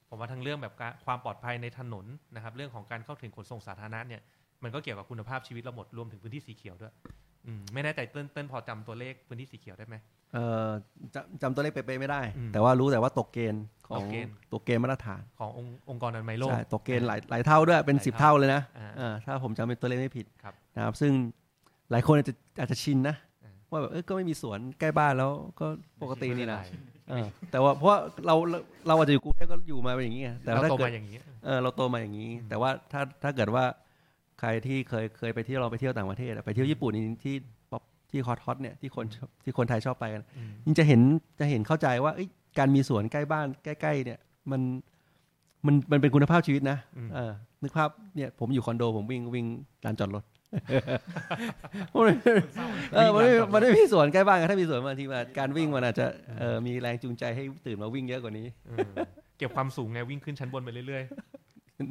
[0.09, 0.73] ผมว่าทั้งเรื่องแบบ
[1.05, 4.21] ความปลอดภัยในถนนนะครับเรื่องของการเข้าถึงขนส่งสาธารณะเนี่ย
[4.63, 6.93] มันก็เกี่ยวกับคุณภาพชีวิตเราหมดรวมถึงพื้นที่สีเขียวด้วย
[7.73, 9.95] ไม่แน่ใจเต้นเต้นพอจำตัวเลขพื้นที่สีเขียวได้ไหม
[10.33, 10.69] เอ่อ
[11.15, 21.11] จำจำตัวเลขเป๊ะๆไม่ได้อืมแต่ว่ารู้แต่ว่าตกเกณฑ์ของตกเกณฑ์ตกเกณฑ์มาตรฐานขององค์องค์กรอนามัยโลกใช่ตกเกณฑ์หลายหลายเท่าด้วยเป็นหลายสิบเท่าเท่าเลยนะอ่าเออถ้าผมจำเป็นตัวเลขไม่ผิดครับนะครับซึ่ง
[21.91, 25.65] หลายคนอาจจะอาจจะชินนะอ่าว่าแบบเออก็ไม่มีสวนใกล้บ้านแล้วก็
[26.01, 33.63] ปกตินี่นะไม่เป็ไรเออแต่ว่าเพราะว่าเราเราเราอาจจะอยู่กรุงเทพก็อยู่มาเป็นอย่างนี้ไงแต่เราถ้าโตเกิดมาอย่างนี้เออเราโตมาอย่างนี้แต่ว่าถ้าถ้าเกิดว่า
[34.39, 37.35] ใครที่เคยเคยไปเที่ยวเราไปเที่ยวต่างประเทศอะไปเที่ยวญี่ปุ่นนี่ที่
[37.71, 41.01] ป๊อปที่ฮอตฮอตเนี่ยที่คนชอบที่คนไทยชอบไปกันอืมยิ่งจะเห็น
[41.39, 42.27] จะเห็นเข้าใจว่าเอ้ย
[42.59, 44.19] การมีสวนใกล้บ้านใกล้ ๆ เนี่ย
[44.51, 44.61] มัน
[45.65, 47.31] มันมันเป็นคุณภาพชีวิตนะอืมเออ
[47.63, 49.45] นึกภาพเนี่ยผมอยู่คอนโดผมวิ่งวิ่ง
[49.85, 50.23] ลานจอดรถ
[51.93, 52.15] มันไม่
[52.95, 56.05] เออมันไม่มันไม่มีสวนใกล้บ้านกันถ้ามีสวนบางทีมันการวิ่งมันอาจจะ
[56.39, 58.89] เออมีแรงจูงใจให้ตื่นมาวิ่งเยอะกว่านี้เออ
[59.37, 61.03] เก็บความสูงไงวิ่งขึ้นชั้นบนไปเรื่อย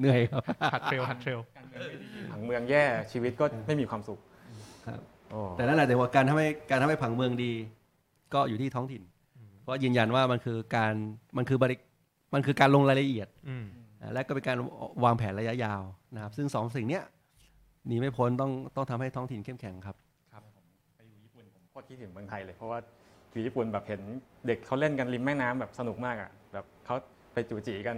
[0.00, 1.38] เหนื่อยครับๆหัดเทรลหัดเทรล
[2.30, 4.18] ผังเมืองแย่ชีวิตก็ไม่มีความสุข
[4.86, 5.00] ครับ
[5.30, 7.52] โอ้แต่นั่นแหละแต่ว่าการทำให้การทำให้ผังเมืองดี
[8.34, 9.02] ก็อยู่ที่ท้องถิ่น
[9.62, 10.94] เพราะยืนยันว่ามันคือการ
[11.36, 11.76] มันคือบริ
[12.34, 13.64] มันคือการลงรายละเอียดอืม
[14.00, 14.58] อ่าและก็เป็นการ
[15.04, 15.82] วางแผนระยะยาว
[16.14, 17.04] นะครับ ซึ่งสองสิ่งเนี้ย
[17.86, 19.96] หนีไม่พ้นต้องต้องทำให้ท้องถิ่นเข้มแข็งครับ
[20.96, 22.78] ไปอยู่ญี่ปุ่นผมโคตรคิดถึงเมืองไทยเลยเพราะว่า
[23.32, 24.00] อยู่ญี่ปุ่นแบบเห็น
[24.46, 26.96] เด็กเขาเล่นกันริมแม่น้ำแบบสนุกมากอะแบบเขา
[27.32, 27.96] ไปจูจีกัน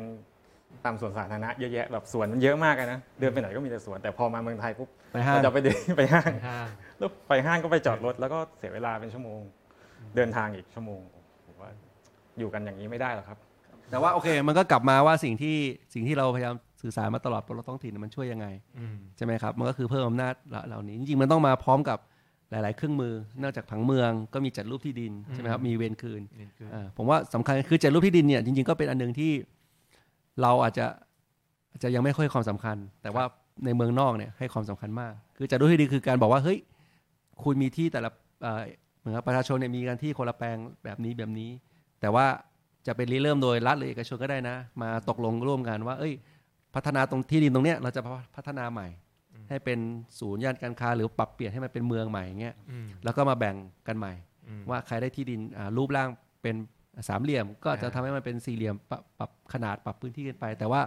[0.85, 9.41] ตามสวนสาธารณะเยอะแยะแบบสวนมันเยอะมากเลยนะเดินไปไหนก็มีแต่สวนแต่พอมาเมืองไทยปุ๊บไปห้าง เราจะไปเดิน ไปห้างห้างแล้วไปห้างก็ไปจอดรถแล้วก็เสียเวลาเป็นชั่วโมง
[10.17, 11.01] เดินทางอีกชั่วโมง
[11.47, 11.71] ผมว่า
[12.39, 13.39] อยู่กันอย่างนี้ไม่ได้หรอกครับ
[13.91, 15.57] แต่ว่าโอเค มันก็กลับมาว่าสิ่งที่
[15.95, 18.47] สิ่งที่เราพยายามสื่อสารมาตลอดบนรถท้องถิ่นมันช่วยยังไง
[18.79, 20.35] อืม ใช่ไหมครับ มันก็คือเพิ่มอำนาจ
[20.69, 21.99] เหล่านี้จริงๆมันต้องมาพร้อมกับ
[22.51, 29.33] หลาย ๆ เครื่องมือนอกจากผังเมืองก็มีจัดรูปที่ดินใช่ไหมครับมีเวรคืน นี่คือ อ่าผมว่าสำคัญคือจัดรูปที่ดินเนี่ยจริงๆก็เป็นอันหนึ่งที่
[30.43, 30.87] เราอาจจะ
[31.71, 33.25] อาจจะยังไม่ค่อยความสำคัญ แต่ว่า
[33.65, 36.59] ในเมืองนอกเนี่ยให้ความสำคัญมาก คือจัดรูปที่ดินคือการบอกว่าเฮ้ย
[37.43, 38.11] คุณมีที่แต่ละ
[38.43, 38.63] เอ่อ
[39.01, 41.51] เหมือนกับประชาชนเนี่ยมีกันที่คนละแปลงแบบนี้แบบนี้
[42.01, 42.27] แต่ว่า
[42.87, 46.13] จะเป็นริเริ่มโดยรัฐหรือเอกชนก็ได้นะ มาตกลงร่วมกันว่า เอ้ย
[46.75, 48.01] พัฒนาตรงที่ดินตรงเนี้ยเราจะ
[48.37, 48.89] พัฒนาใหม่
[49.49, 49.79] ให้เป็น
[50.19, 53.57] ศูนย์ย่านการค้าหรือปรับเปลี่ยนให้มันเป็นเมืองใหม่อย่างเงี้ยอืมแล้วก็มาแบ่ง
[53.89, 54.13] กันใหม่
[54.49, 56.09] อืมว่าใครได้ที่ดินอ่ารูปร่าง
[56.43, 56.57] เป็น
[57.09, 60.81] สามเหลี่ยมก็จะอ่าทำให้มันเป็นสี่เหลี่ยมปรับปรับขนาดปรับพื้นที่กันไป แต่ว่า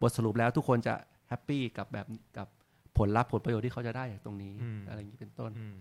[0.00, 0.94] บทสรุปแล้วทุกคนจะ
[1.28, 2.06] happy กับแบบ
[2.38, 2.48] กับ
[2.98, 5.76] ผลลัพธ์ผลประโยชน์ที่เขาจะได้จากตรงนี้อืมอะไรอย่างนี้เป็นต้นอืม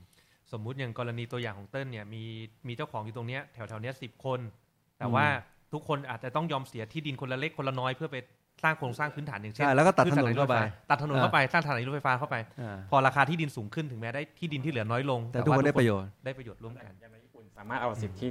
[0.51, 2.23] สมมุติอย่างกรณีตัวอย่างของเติ้ลเนี่ยมี
[2.67, 4.39] มีเจ้าของอยู่ตรงเนี้ยแถวแถวๆเนี้ยสิบคน
[4.99, 5.25] แต่ว่า
[5.73, 8.17] ทุกคนอาจจะต้องยอมเสียที่ดินคนละเล็กคนละน้อยเพื่อไป
[8.63, 18.27] สร้างโครงสร้างพื้นฐานอย่างเช่นใช่แล้วก็ตัดถนนเข้าไปสถรถไฟฟ้าตัดถนนเข้าไปสร้างสถานีรถไฟฟ้าเข้าไปอ่าพอราคาที่ดินสูงขึ้นถึงแม้ได้ที่ดินที่เหลือน้อยลง แต่ทุกคนได้ประโยชน์ได้ประโยชน์ร่วมกันอย่างในญี่ปุ่นสามารถเอาสิทธิ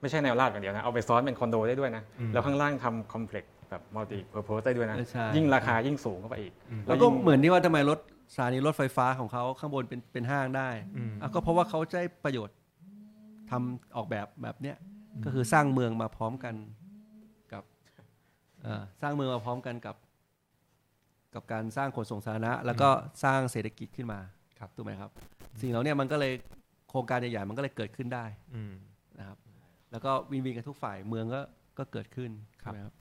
[0.00, 7.98] ไม่ใช่แนวราบอย่างเดียวนะ เอาไปซ้อนเป็นคอนโดได้ด้วยนะอืมแล้วข้างล่างทำ complex แบบ multi-purpose ได้ด้วยนะ ใช่ ยิ่งราคายิ่งสูงเข้าไปอีกอืมแล้วก็ยิ่งเหมือนที่ว่าทำไมรถ
[8.34, 12.56] สถานีรถไฟฟ้าของเขาข้างบนเป็นเป็นห้างได้อืม อะก็เพราะว่าเขาได้ประโยชน์
[13.50, 14.76] ทำออกแบบแบบเนี้ย
[15.24, 16.54] ก็คือสร้างเมืองมาพร้อมกัน
[17.52, 17.64] กับ
[18.62, 19.96] เอ่อสร้างเมืองมาพร้อมกันกับ
[21.34, 22.88] กับการสร้างขนส่งสาธารณะแล้วก็
[23.24, 24.20] สร้างเศรษฐกิจขึ้นมา
[24.58, 25.10] ครับถูกไหมครับ
[25.60, 26.32] สิ่งเหล่าเนี้มันก็เลย
[26.90, 28.89] โครงการใหญ่ๆมันก็เลยเกิดขึ้นได้ อืมนะครับ
[29.92, 31.40] แล้วก็วินวินกันทุกฝ่ายเมืองก็
[31.78, 32.30] ก็เกิดขึ้น
[32.62, 32.94] ครับใช่ไหมครับ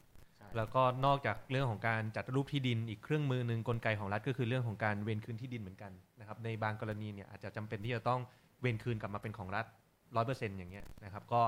[0.58, 8.22] แล้วก็นอกจากเรื่องของการจัดรูปที่ดินอีกเครื่องมือหนึ่งกลไกของรัฐก็คือเรื่องของการเวนคืนที่ดินเหมือนกันนะครับในบางกรณีเนี่ยอาจจะจำเป็นที่จะต้อง
[8.62, 9.66] เวนคืนกลับมาเป็นของรัฐ
[10.16, 11.42] ร้อยเปอร์เซ็นต์อย่างเงี้ยนะครับก็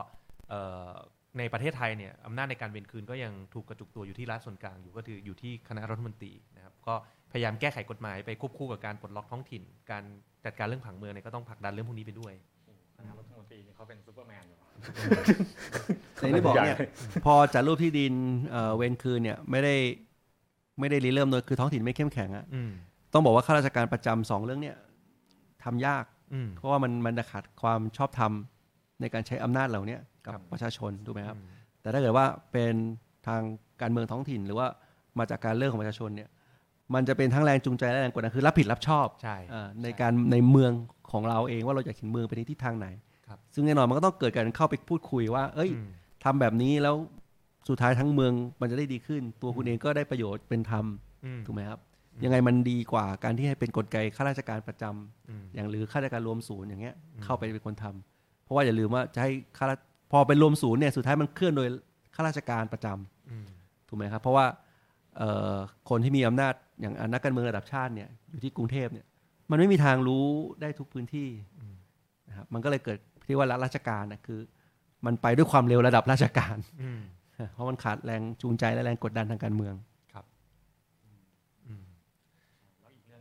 [0.49, 0.91] เอ่อ
[1.37, 6.95] ในประเทศไทยเนี่ยอำนาจในการเวนคืนก็ยังถูกกระจุกตัวอยู่ที่รัฐส่วนกลางอยู่ก็คืออยู่ที่คณะรัฐมนตรีนะครับก็
[7.31, 10.03] พยายามแก้ไขกฎหมายไปควบคู่กับการปลดล็อกท้องถิ่น การ
[10.45, 12.33] จัดการเรื่องผังเมืองเนี่ยก็ต้องผลักดันเรื่องพวกนี้ไปด้วย
[12.97, 14.57] คณะรัฐมนตรีนี่เขาเป็นซูเปอร์แมนอยู่
[16.13, 16.77] แต่อย่างที่บอกเนี่ย
[17.25, 18.13] พอจัดรูปที่ดิน
[18.51, 19.75] เอ่อเวนคืนเนี่ยไม่ได้
[20.79, 22.71] ไม่ได้ริเริ่มโดยคือท้องถิ่นไม่เข้มแข็งอะอืม
[23.13, 24.77] ต้องบอกว่าข้าราชการประจำสองเรื่องเนี่ย
[25.63, 28.31] ทำยากอืมเพราะว่ามันมันจะขาดความชอบธรรม
[29.01, 31.47] ในการใช้อำนาจเหล่าเนี้ยกับครับประชาชนถูกไหมครับอืม
[31.81, 32.73] แต่ถ้าเกิดว่าเป็น
[33.27, 33.41] ทาง
[33.81, 34.67] การเมืองท้องถิ่น หรือว่า
[35.19, 36.29] มาจากการเลือกของประชาชนเนี่ย
[36.93, 40.71] มันจะเป็นทั้งแรงจูงใจและแรงกดดันคือรับผิดรับชอบใช่อ่าในการในเมือง
[41.11, 43.10] ของเราเองว่าเราอยากเห็นเมืองไปในทิศทางไหนครับ
[43.53, 45.89] ซึ่งแน่นอนมันก็ต้องเกิดการเข้าไปพูดคุยว่า เอ้ยอืม
[46.23, 46.95] ทำแบบนี้แล้ว
[47.69, 50.85] สุดท้ายทั้งเมืองมันจะได้ดีขึ้น ตัวคุณเองก็ได้ประโยชน์เป็นธรรม
[51.25, 51.79] อืมถูกไหมครับ
[52.23, 59.79] ยังไงมันดีกว่าการที่ให้เป็นกลไกข้าราชการประจำอืมอย่างหรือข้าราชการรวมศูนย์อย่างเงี้ยอืมเข้าไปเป็นคนทำเพราะว่าอย่าลืมว่าจะให้ข้าราช
[60.11, 61.67] พอเป็นรวมศูนย์เนี่ยสุดท้ายมันเคลื่อนโดย
[62.15, 63.45] ข้าราชการประจำอืม
[63.87, 64.45] ถูกไหมครับ เพราะว่า
[65.17, 65.55] เอ่อ
[65.89, 69.05] คนที่มีอำนาจอย่างนักการเมืองระดับชาติเนี่ยอยู่ที่กรุงเทพเนี่ย
[69.51, 70.25] มันไม่มีทางรู้
[70.61, 71.29] ได้ทุกพื้นที่
[72.29, 72.99] นะครับมันก็เลยเกิด
[73.31, 74.39] ที่ว่ารัฐราชการนะคือ
[75.05, 77.01] มันไปด้วยความเร็วระดับราชการอืม
[77.53, 79.75] เพราะมันขาดแรงจูงใจและแรงกดดันทางการเมือง
[81.67, 81.83] อืม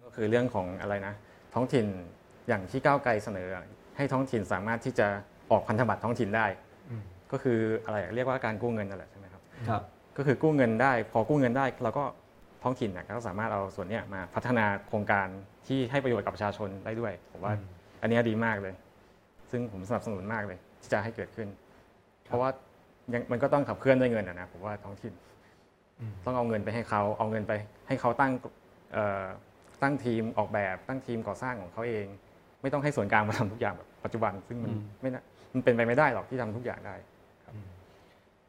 [0.05, 1.15] ก็คือเรื่องของอะไรนะ
[1.55, 1.91] ท้องถิ่นจ
[2.49, 3.49] อย่างที่ก้าวไกลเสนอ
[3.97, 5.07] ให้ท้องถิ่นสามารถที่จะ
[5.51, 6.47] ออกพันธบัตรท้องถิ่นได้
[6.91, 7.03] อืม
[7.33, 9.83] ก็คืออะไรเรียกว่าการกู้เงินนั่นแหละใช่ไหมครับครับ
[10.17, 12.05] ก็คือกู้เงินได้ พอกู้เงินได้เราก็
[12.63, 15.27] ท้องถิ่นเนี่ยก็สามารถเอาส่วนเนี้ยมาพัฒนาโครงการ
[15.67, 17.67] ที่ให้ประโยชน์กับประชาชนได้ด้วยผมว่าอืม
[18.03, 18.75] อันเนี้ยดีมากเลย
[19.51, 21.49] ซึ่งผมสนับสนุนมากเลย ที่จะให้เกิดขึ้น
[22.25, 22.51] เพราะว่า
[23.13, 25.13] ยังมันก็ต้องขับเคลื่อนด้วยเงินอะนะผมว่าท้องถิ่น
[26.01, 27.53] อืมต้องเอาเงินไปให้เขาเอาเงินไป
[27.89, 28.33] ให้เขาตั้ง
[28.93, 29.25] เอ่อ
[29.83, 32.07] ตั้งทีมออกแบบตั้งทีมก่อสร้างของเขาเอง
[32.63, 35.23] ไม่ต้องให้ส่วนกลางมาทำทุกอย่างแบบปัจจุบัน ซึ่งมันอืมไม่น่า
[35.55, 36.95] มันเป็นไปไม่ได้หรอกที่ทำทุกอย่างได้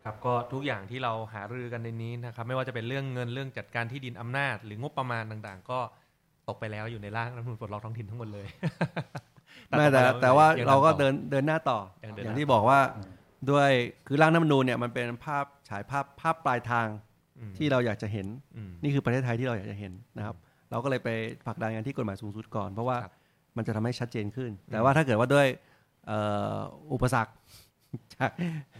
[0.05, 5.79] ครับก็ทุกอย่างที่เราหารือกันในนี้นะครับ ไม่ว่าจะเป็นเรื่องเงินเรื่องจัดการที่ดินอำนาจ หรืองบประมาณต่างๆ ก็
[6.49, 8.47] ตกไปแล้วอยู่ในร่างรัฐธรรมนูญปลดล็อกท้องถิ่นทั้งหมดเลย
[9.69, 12.79] ไม่แต่ต่อไปแต่ว่ายังเราก็ต่อเดินเดินหน้าต่อยังเดินอย่างหน้าที่บอกว่า
[13.51, 13.69] ด้วย
[14.07, 16.87] คือร่างรัฐธรรมนูญเนี่ยมันเป็นภาพฉายภาพภาพปลายทาง
[17.39, 20.35] อืมที่เราอยากจะเห็นอืมนี่คือประเทศไทยที่เราอยากจะเห็นนะครับ
[20.71, 21.09] เราก็เลยไป
[21.45, 23.13] ผลักดันกันที่กฎหมายสูงสุดก่อน เพราะว่าครับ
[23.57, 25.47] มันจะทำให้ชัดเจนขึ้น แต่ว่าถ้าเกิดว่าด้วย
[26.07, 26.17] เอ่
[26.55, 26.57] อ
[26.93, 27.31] อุปสรรค
[28.15, 28.31] จาก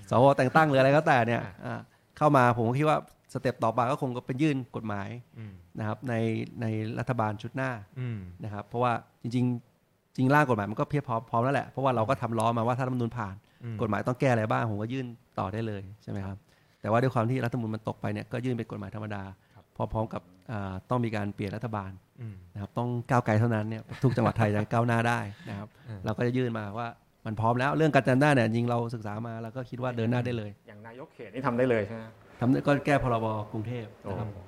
[0.09, 1.79] สวแต่งตั้งหรืออะไรก็แต่เนี่ยอ่า
[2.17, 2.97] เข้ามาผมก็คิดว่า
[3.33, 6.13] สเต็ปต่อไปก็คงก็เป็นยื่นกฎหมายอืมนะครับใน
[6.61, 6.65] ใน
[6.99, 9.70] รัฐบาลชุดหน้าอืมนะครับ เพราะว่าจริง ๆ
[10.15, 15.05] จริงร่างกฎหมายมันก็เพียบพร้อมพร้อมแล้วแหละเพราะว่าเราก็ทำล้อมาว่าถ้ารัฐธรรมนูญผ่านอืมกฎหมายต้องแก้อะไรบ้างผมก็ยื่น
[15.39, 16.37] ต่อได้เลยใช่ไหมครับ
[16.81, 19.23] แต่ว่าด้วยความที่รัฐธรรมนูญมันตกไปเนี่ยก็ยื่นเป็นกฎหมายธรรมดา
[19.55, 21.91] ครับพร้อมๆกับอ่าต้องมีการเปลี่ยนรัฐบาล
[22.21, 26.87] อืมนะครับต้องก้าวไกลเท่านั้นเนี่ยทุกจังหวัดไทยจะก้าวหน้าได้นะครับอืมเราก็จะยื่นมาว่า
[27.25, 32.03] มันพร้อมแล้วเรื่องการจัดหน้าเนี่ยจริงเราศึกษามาแล้วก็คิดว่าเดินหน้าได้เลย อย่างนายกเขตนี่ทำได้เลยใช่ไหม
[32.39, 34.41] ทำได้ก็แก้พรบกรุงเทพนะครับโอ้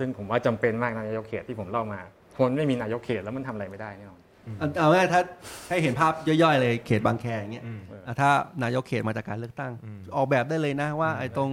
[0.00, 2.00] ซึ่งผมว่าจำเป็นมากนะนายกเขตที่ผมเล่ามา
[2.38, 4.19] คนไม่มีนายกเขตแล้วมันทำอะไรไม่ได้แน่นอน
[4.58, 5.20] เอาเอาง่ายๆถ้า
[5.68, 8.30] ให้เห็นภาพย่อยๆเลยเขตบางแคอย่างเงี้ยอืมอะถ้า
[8.62, 11.50] นายกเขตมาจากการเลือกตั้งอืมออกแบบได้เลยนะว่าอืมไอ้ตรง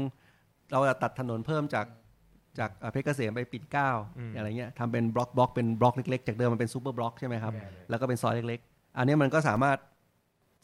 [0.72, 1.86] เราจะตัดถนนเพิ่มจาก
[2.60, 9.78] จากอะเพชรเกษมไปปิ่นเกล้าอืมอะไรเงี้ยทำเป็น block block เป็นบล็อกเล็กๆ จากเดิมมันเป็น superblock ใช่ไหมครับได้เลยแล้วก็เป็นซอยเล็กๆ อันนี้มันก็สามารถ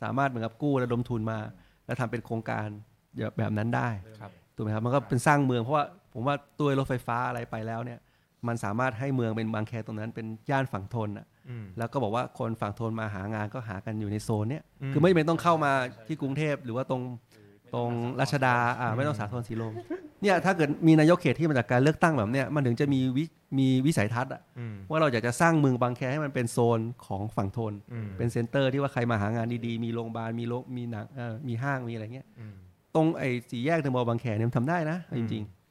[0.03, 1.39] สามารถเหมือนกับกู้ระดมทุนมา
[1.85, 2.67] แล้วทำเป็นโครงการ
[3.37, 7.99] แบบนั้นได้ครับถูกไหมครับมันก็เป็นสร้างเมืองเพราะว่าผมว่าตัวรถไฟฟ้าอะไรไปแล้วเนี่ย
[8.47, 15.71] มันสามารถให้เมืองเป็นบางแคตรงนั้นเป็นย่านฝั่งธนอะอืมแล้วก็บอกว่าคนฝั่งธนมาหางานก็หากันอยู่ในโซนเนี้ยอืมคือไม่จำเป็นต้องเข้ามา
[16.07, 17.01] ที่กรุงเทพหรือว่าตรง
[17.73, 17.89] ตรง
[18.19, 19.73] รัชดาอ่าไม่ต้องสาทรสีลม
[20.21, 23.25] เนี่ยถ้าเกิดมีนายกเขตที่มาจากการเลือกตั้งแบบเนี้ยมันถึงจะมีวิ
[23.59, 32.53] มีวิสัยทัศน์อะอืมว่าเราอยากจะสร้างเมืองบางแคให้มันเป็นโซนของฝั่งธนอืมเป็น center ที่ว่าใครมาหางานดีๆ มีโรงพยาบาลมีโรงมีหนังเอ่อมีห้างมีอะไรเงี้ยอืม
[32.95, 35.62] ตรงไอ้สี่แยกเดอะมอลล์บางแคเนี่ยมันทำได้นะจริงๆ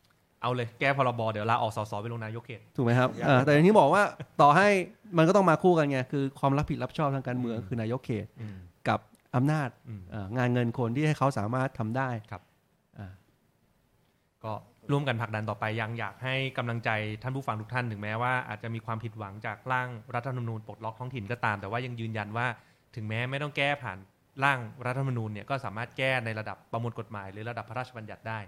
[0.43, 4.03] เอาเลยแก้พรบเดี๋ยวลาออกสสไปลงนายกเขตถูกไหมครับเอ่อแต่อย่างที่บอกว่า
[4.41, 4.69] ต่อให้
[5.17, 8.57] มันก็ต้องมาคู่กันไงคือความรับผิดรับชอบทางการเมืองอืมคือนายกเขตอืม
[8.89, 9.01] กับ
[9.37, 12.43] อำนาจอืมเอ่องานเงินคนที่ให้เขาสามารถทำได้ครับ
[12.99, 13.09] อ่า
[14.45, 14.53] ก็
[14.91, 16.91] ร่วมกันผลักดันต่อไปยังอยากให้กำลังใจ
[17.23, 22.47] ท่านผู้ฟังทุกท่านถึงแม้ว่าอาจจะมีความผิดหวังจากร่างรัฐธรรมนูญปลดล็อกท้องถิ่นก็ตาม แต่ว่ายังยืนยันว่า
[22.97, 23.99] ถึงแม้ไม่ต้องแก้ผ่าน
[24.45, 28.39] ร่างรัฐธรรมนูญเนี่ยก็สามารถแก้ในระดับประมวลกฎหมาย หรือระดับพระราชบัญญัติได้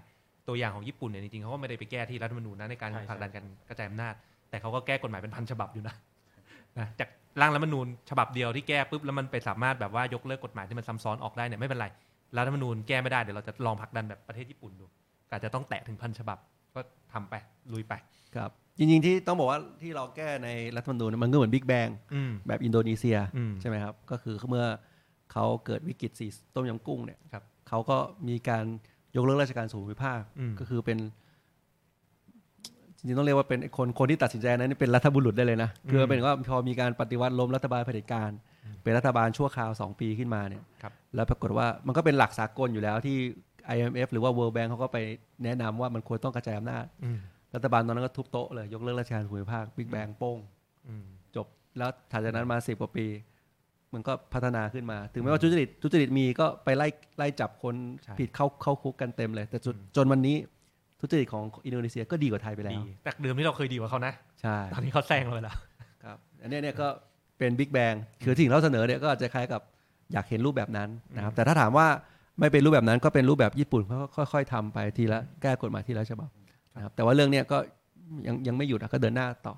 [0.47, 4.13] ตัวอย่างของญี่ปุ่นเนี่ยจริงๆเขาก็ไม่ได้ไปแก้ที่รัฐธรรมนูญนะในการใช่ใช่ผลักดันการกระจายอำนาจ
[4.49, 5.95] แต่เขาก็แก้กฎหมายเป็นพันฉบับอยู่นะ
[6.79, 7.09] นะจาก
[7.41, 11.87] ร่างรัฐธรรมนูญฉบับเดียวที่แก้ปุ๊บแล้วมันไปสามารถแบบว่ายกเลิกกฎหมายที่มันซ้ำซ้อนออกได้เนี่ยไม่เป็นไร
[12.37, 14.85] รัฐธรรมนูญแก้ไม่ได้เดี๋ยวเราจะลองผลักดันแบบประเทศญี่ปุ่นดู
[15.31, 16.37] อาจจะต้องแตะถึงพันฉบับ
[16.75, 16.79] ก็
[17.13, 17.33] ทำไป
[17.73, 17.93] ลุยไป
[18.35, 24.65] ครับจริงๆที่ต้องบอกว่าที่เราแก้ในรัฐธรรมนูญมันก็เหมือนบิ๊กแบงอืมแบบอินโดนีเซียอืมใช่ไหมครับก็คือเมื่อ
[25.31, 28.65] เขาเกิดวิกฤตสีต้มยำกุ้งเนี่ยครับเขาก็มีการ
[29.15, 30.97] ยกเลิกราชการส่วนภูมิภาคอืมก็คือเป็น
[32.97, 38.31] จริงๆต้องเรียกว่าเป็นคนคนที่ตัดสินใจนั้นนี่เป็นรัฐบุรุษได้เลยนะคือมันเป็นว่าพอมีการปฏิวัติล้มรัฐบาลเผด็จการ
[38.83, 43.17] เป็นรัฐบาลชั่วคราว 2 ปีขึ้นมาเนี่ยครับแล้วปรากฏว่ามันก็เป็นหลักสากลอยู่แล้วที่
[43.75, 44.97] IMF หรือว่า World Bank เขาก็ไป
[45.43, 47.19] แนะนำว่ามันควรต้องกระจายอำนาจอืม
[47.55, 50.37] รัฐบาลตอนนั้นก็ทุบโต๊ะเลย ยกเลิกราชการภูมิภาคบิ๊กแบงโป้ง
[50.87, 51.05] อืม
[51.35, 51.47] จบ
[51.77, 53.05] แล้วถัดจากนั้นมาสิบกว่าปี
[53.95, 56.87] มันก็พัฒนาขึ้นมา ถึงแม้ว่าทุจริตทุจริตมีก็ไปไล่
[57.17, 60.35] ไล่จับคนใช่ผิดเข้าเข้าคุกกันเต็มเลย แต่จนอืมจนวันนี้
[60.99, 65.55] ทุจริตของอินโดนีเซียก็ดีกว่าไทยไปแล้ดีวแต่เดิมที่เราเคยดีกว่าเขานะใช่ตอนนี้เขาแซงเราไปแล้ว
[66.03, 66.87] ครับอันเนี้ยเนี่ยก็
[67.37, 67.93] เป็นบิ๊กแบง
[68.25, 69.61] คือสิ่งเราเสนอเนี่ยก็อาจจะคล้ายกับ
[70.13, 71.87] อยากเห็นรูปแบบนั้นนะครับแต่ถ้าถามว่า
[72.39, 76.29] ไม่เป็นรูปแบบนั้นก็เป็นรูปแบบญี่ปุ่นเขาก็ค่อย ๆทำไปทีละแก้กฎหมายทีละฉบับ
[76.75, 77.57] นะครับแต่ว่าเรื่องเนี้ยก็
[78.27, 79.55] ยังยังไม่หยุดอะก็เดินหน้าต่อ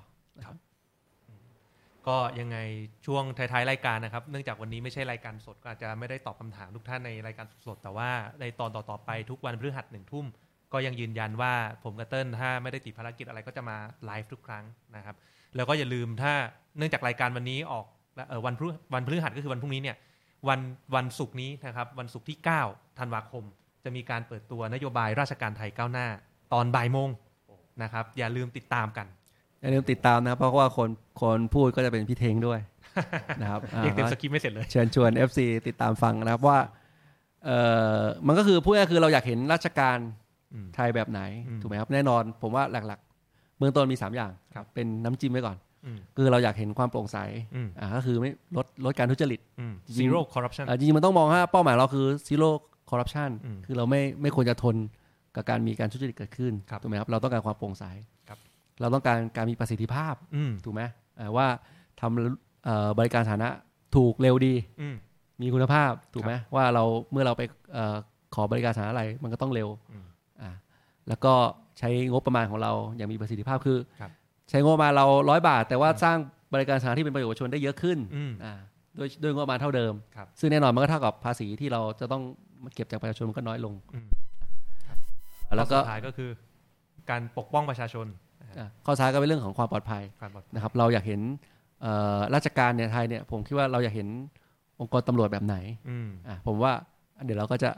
[2.08, 2.58] ก็ยังไง
[3.06, 10.26] ช่วงท้ายๆรายการนะครับ เนื่องจากวันนี้ไม่ใช่รายการสดก็อาจจะไม่ได้ตอบคำถามทุกท่านในรายการสดแต่ว่าในตอนต่อๆไปทุกวันพฤหัสหนึ่งทุ่ม
[10.72, 11.52] ก็ยังยืนยันว่า
[11.84, 14.64] ผมกับเติ้ลถ้าไม่ได้ติดภารกิจอะไรก็จะมาไลฟ์ทุกครั้ง
[14.96, 15.16] นะครับ
[15.56, 16.32] แล้วก็อย่าลืมถ้า
[16.78, 17.86] เนื่องจากรายการวันนี้ออก
[18.46, 19.96] วันพฤวันพฤหัสก็คือวันพรุ่งนี้เนี่ย
[20.48, 20.60] วัน
[20.94, 22.38] วันศุกร์นี้นะครับวันศุกร์ที่
[22.68, 23.44] 9 ธันวาคม
[23.84, 26.06] จะมีการเปิดตัวนโยบายราชการไทยก้าวหน้า
[26.52, 27.08] ตอนบ่ายโมง
[27.82, 29.06] นะครับอย่าลืมติดตามกัน
[29.60, 30.88] อย่าลืมติดตามนะเพราะว่าคน
[31.20, 32.60] คนพูดก็จะเป็นพี่เทงด้วย
[33.40, 36.58] นะครับยังเต็มอ่าสคริปต์ไม่เสร็จเลย เชิญชวน FC ติดตามฟังนะครับว่า
[37.44, 37.50] เอ
[38.00, 39.98] อมันก็คือพูดง่ายๆคือเราอยากเห็นราชการ
[40.54, 45.56] อืมไทยแบบไหนอืมถูกไหมครับแน่นอนผมว่าหลักๆ เบื้องต้นมี 3 อย่างครับเป็นน้ำจิ้มไว้ก่อน
[45.86, 47.18] อืมคือเราอยากเห็นความโปร่งใส
[47.54, 52.50] อืมอ่าก็คือไม่ลดลดการทุจริตอืมจริง zero corruption อ่าจริงๆมันต้องมองว่าเป้าหมายเราคือ zero
[52.90, 54.76] corruption อืมคือเราไม่ไม่ควรจะทน
[55.36, 57.84] กับการมีการทุจริตเกิดขึ้นครับถูกไหมครับเราต้องการความโปร่งใส
[58.28, 58.38] ครับ
[58.80, 60.82] เราต้องการการมีประสิทธิภาพอืมถูกไหม
[61.18, 61.46] อ่าว่า
[62.00, 63.50] ทำเอ่อบริการสาธารณะ
[63.96, 64.96] ถูกเร็วดีอืม
[65.42, 67.96] มีคุณภาพถูกไหมว่าเราเมื่อเราไปเออ
[68.34, 70.06] ขอบริการสาธารณะอะไรมันก็ต้องเร็วอืม
[70.42, 70.50] อ่า
[71.08, 71.34] แล้วก็
[71.78, 74.10] ใช้งบประมาณของเราอย่างมีประสิทธิภาพคือครับ
[74.50, 76.16] ใช้งบประมาณเราร้อยบาท แต่ว่าสร้าง
[76.54, 78.54] บริการสาธารณะที่เป็นประโยชน์กับชนได้เยอะขึ้นอืมอ่า
[78.98, 82.22] ด้วยด้วยงบประมาณเท่าเดิมครับซึ่งแน่นอนมันก็เท่ากับภาษีที่เราจะต้อง
[82.74, 84.06] เก็บจากประชาชนมันก็น้อยลงอืม
[85.56, 86.30] แล้วก็ข้อสุดท้ายก็คือ
[87.10, 88.27] การปกป้องประชาชนอ่า
[88.86, 91.20] ข้อท้ายก็เป็นเรื่องของความปลอดภัยความปลอดภัยนะครับ เราอยากเห็น
[91.82, 94.08] เอ่อราชการเนี่ยไทยเนี่ยผมคิดว่าเราอยากเห็น
[94.80, 95.56] องค์กรตำรวจแบบไหน
[95.90, 96.72] อืมอะผมว่า
[97.24, 97.70] เดี๋ยวเราก็จะ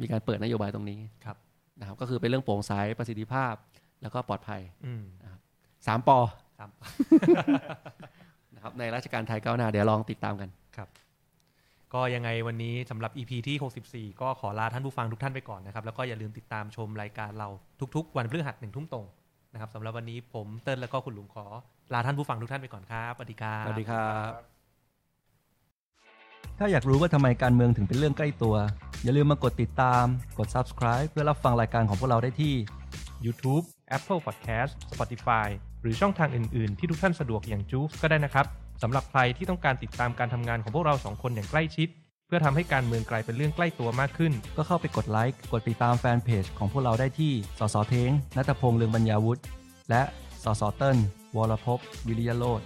[0.00, 1.36] มีการเปิดนโยบายตรงนี้ครับ
[1.80, 3.54] นะครับก็คือเป็นเรื่องโปร่งใสประสิทธิภาพ
[4.02, 5.04] แล้วก็ปลอดภัยอืม
[5.86, 6.18] สามปอ
[6.58, 6.70] ครับ
[8.54, 10.50] นะครับในราชการไทยก้าวหน้าเดี๋ยวลองติดตามกัน
[11.94, 17.48] ก็ยังไงวันนี้สำหรับ EP ที่ 64 ก็ขอลาท่านผู้ฟังทุกท่านไปก่อนนะครับ แล้วก็อย่าลืมติดตามชมรายการเรา
[17.96, 19.04] ทุกๆ วันพฤหัสหนึ่งทุ่มตรง
[19.56, 21.46] นะครับสำหรับวันนี้ผมเติ้ลแล้วก็คุณลุงขอ
[21.92, 24.30] ลาท่านผู้ฟังทุกท่านไปก่อนครับสวัสดีครับสวัสดีครับ
[26.58, 28.54] ถ้าอยากรู้ว่าทำไมการเมืองถึงเป็นเรื่องใกล้ตัว
[29.02, 30.04] อย่าลืมมากดติดตาม
[30.38, 32.54] กด subscribe เพื่อรับฟังรายการของพวกเราได้ที่
[33.24, 33.64] YouTube
[33.96, 35.48] Apple Podcast Spotify
[35.82, 38.46] หรือช่องทางอื่น ๆ ที่ทุกท่านสะดวกอย่างจูฟก็ได้นะครับ
[38.82, 41.88] สำหรับใครที่ต้องการติดตามการทำงานของพวกเราสองคนอย่างใกล้ชิด
[42.26, 49.42] เพื่อทำให้การเมืองกลายเป็นเรื่องใกล้ตัวมากขึ้น ก็เข้าไปกดไลค์ กดติดตามแฟนเพจของพวกเราได้ที่ สสเทงนัตพงษ์เลืองบรรยาวุฒิ
[49.90, 50.02] และ
[50.44, 50.98] สสเติ้ล
[51.36, 52.60] วรภพวิริยโรธ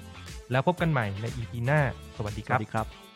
[0.51, 1.81] แล้วพบกันใหม่ใน EP หน้า
[2.17, 3.10] สวัสดีสครัวับสดีครับ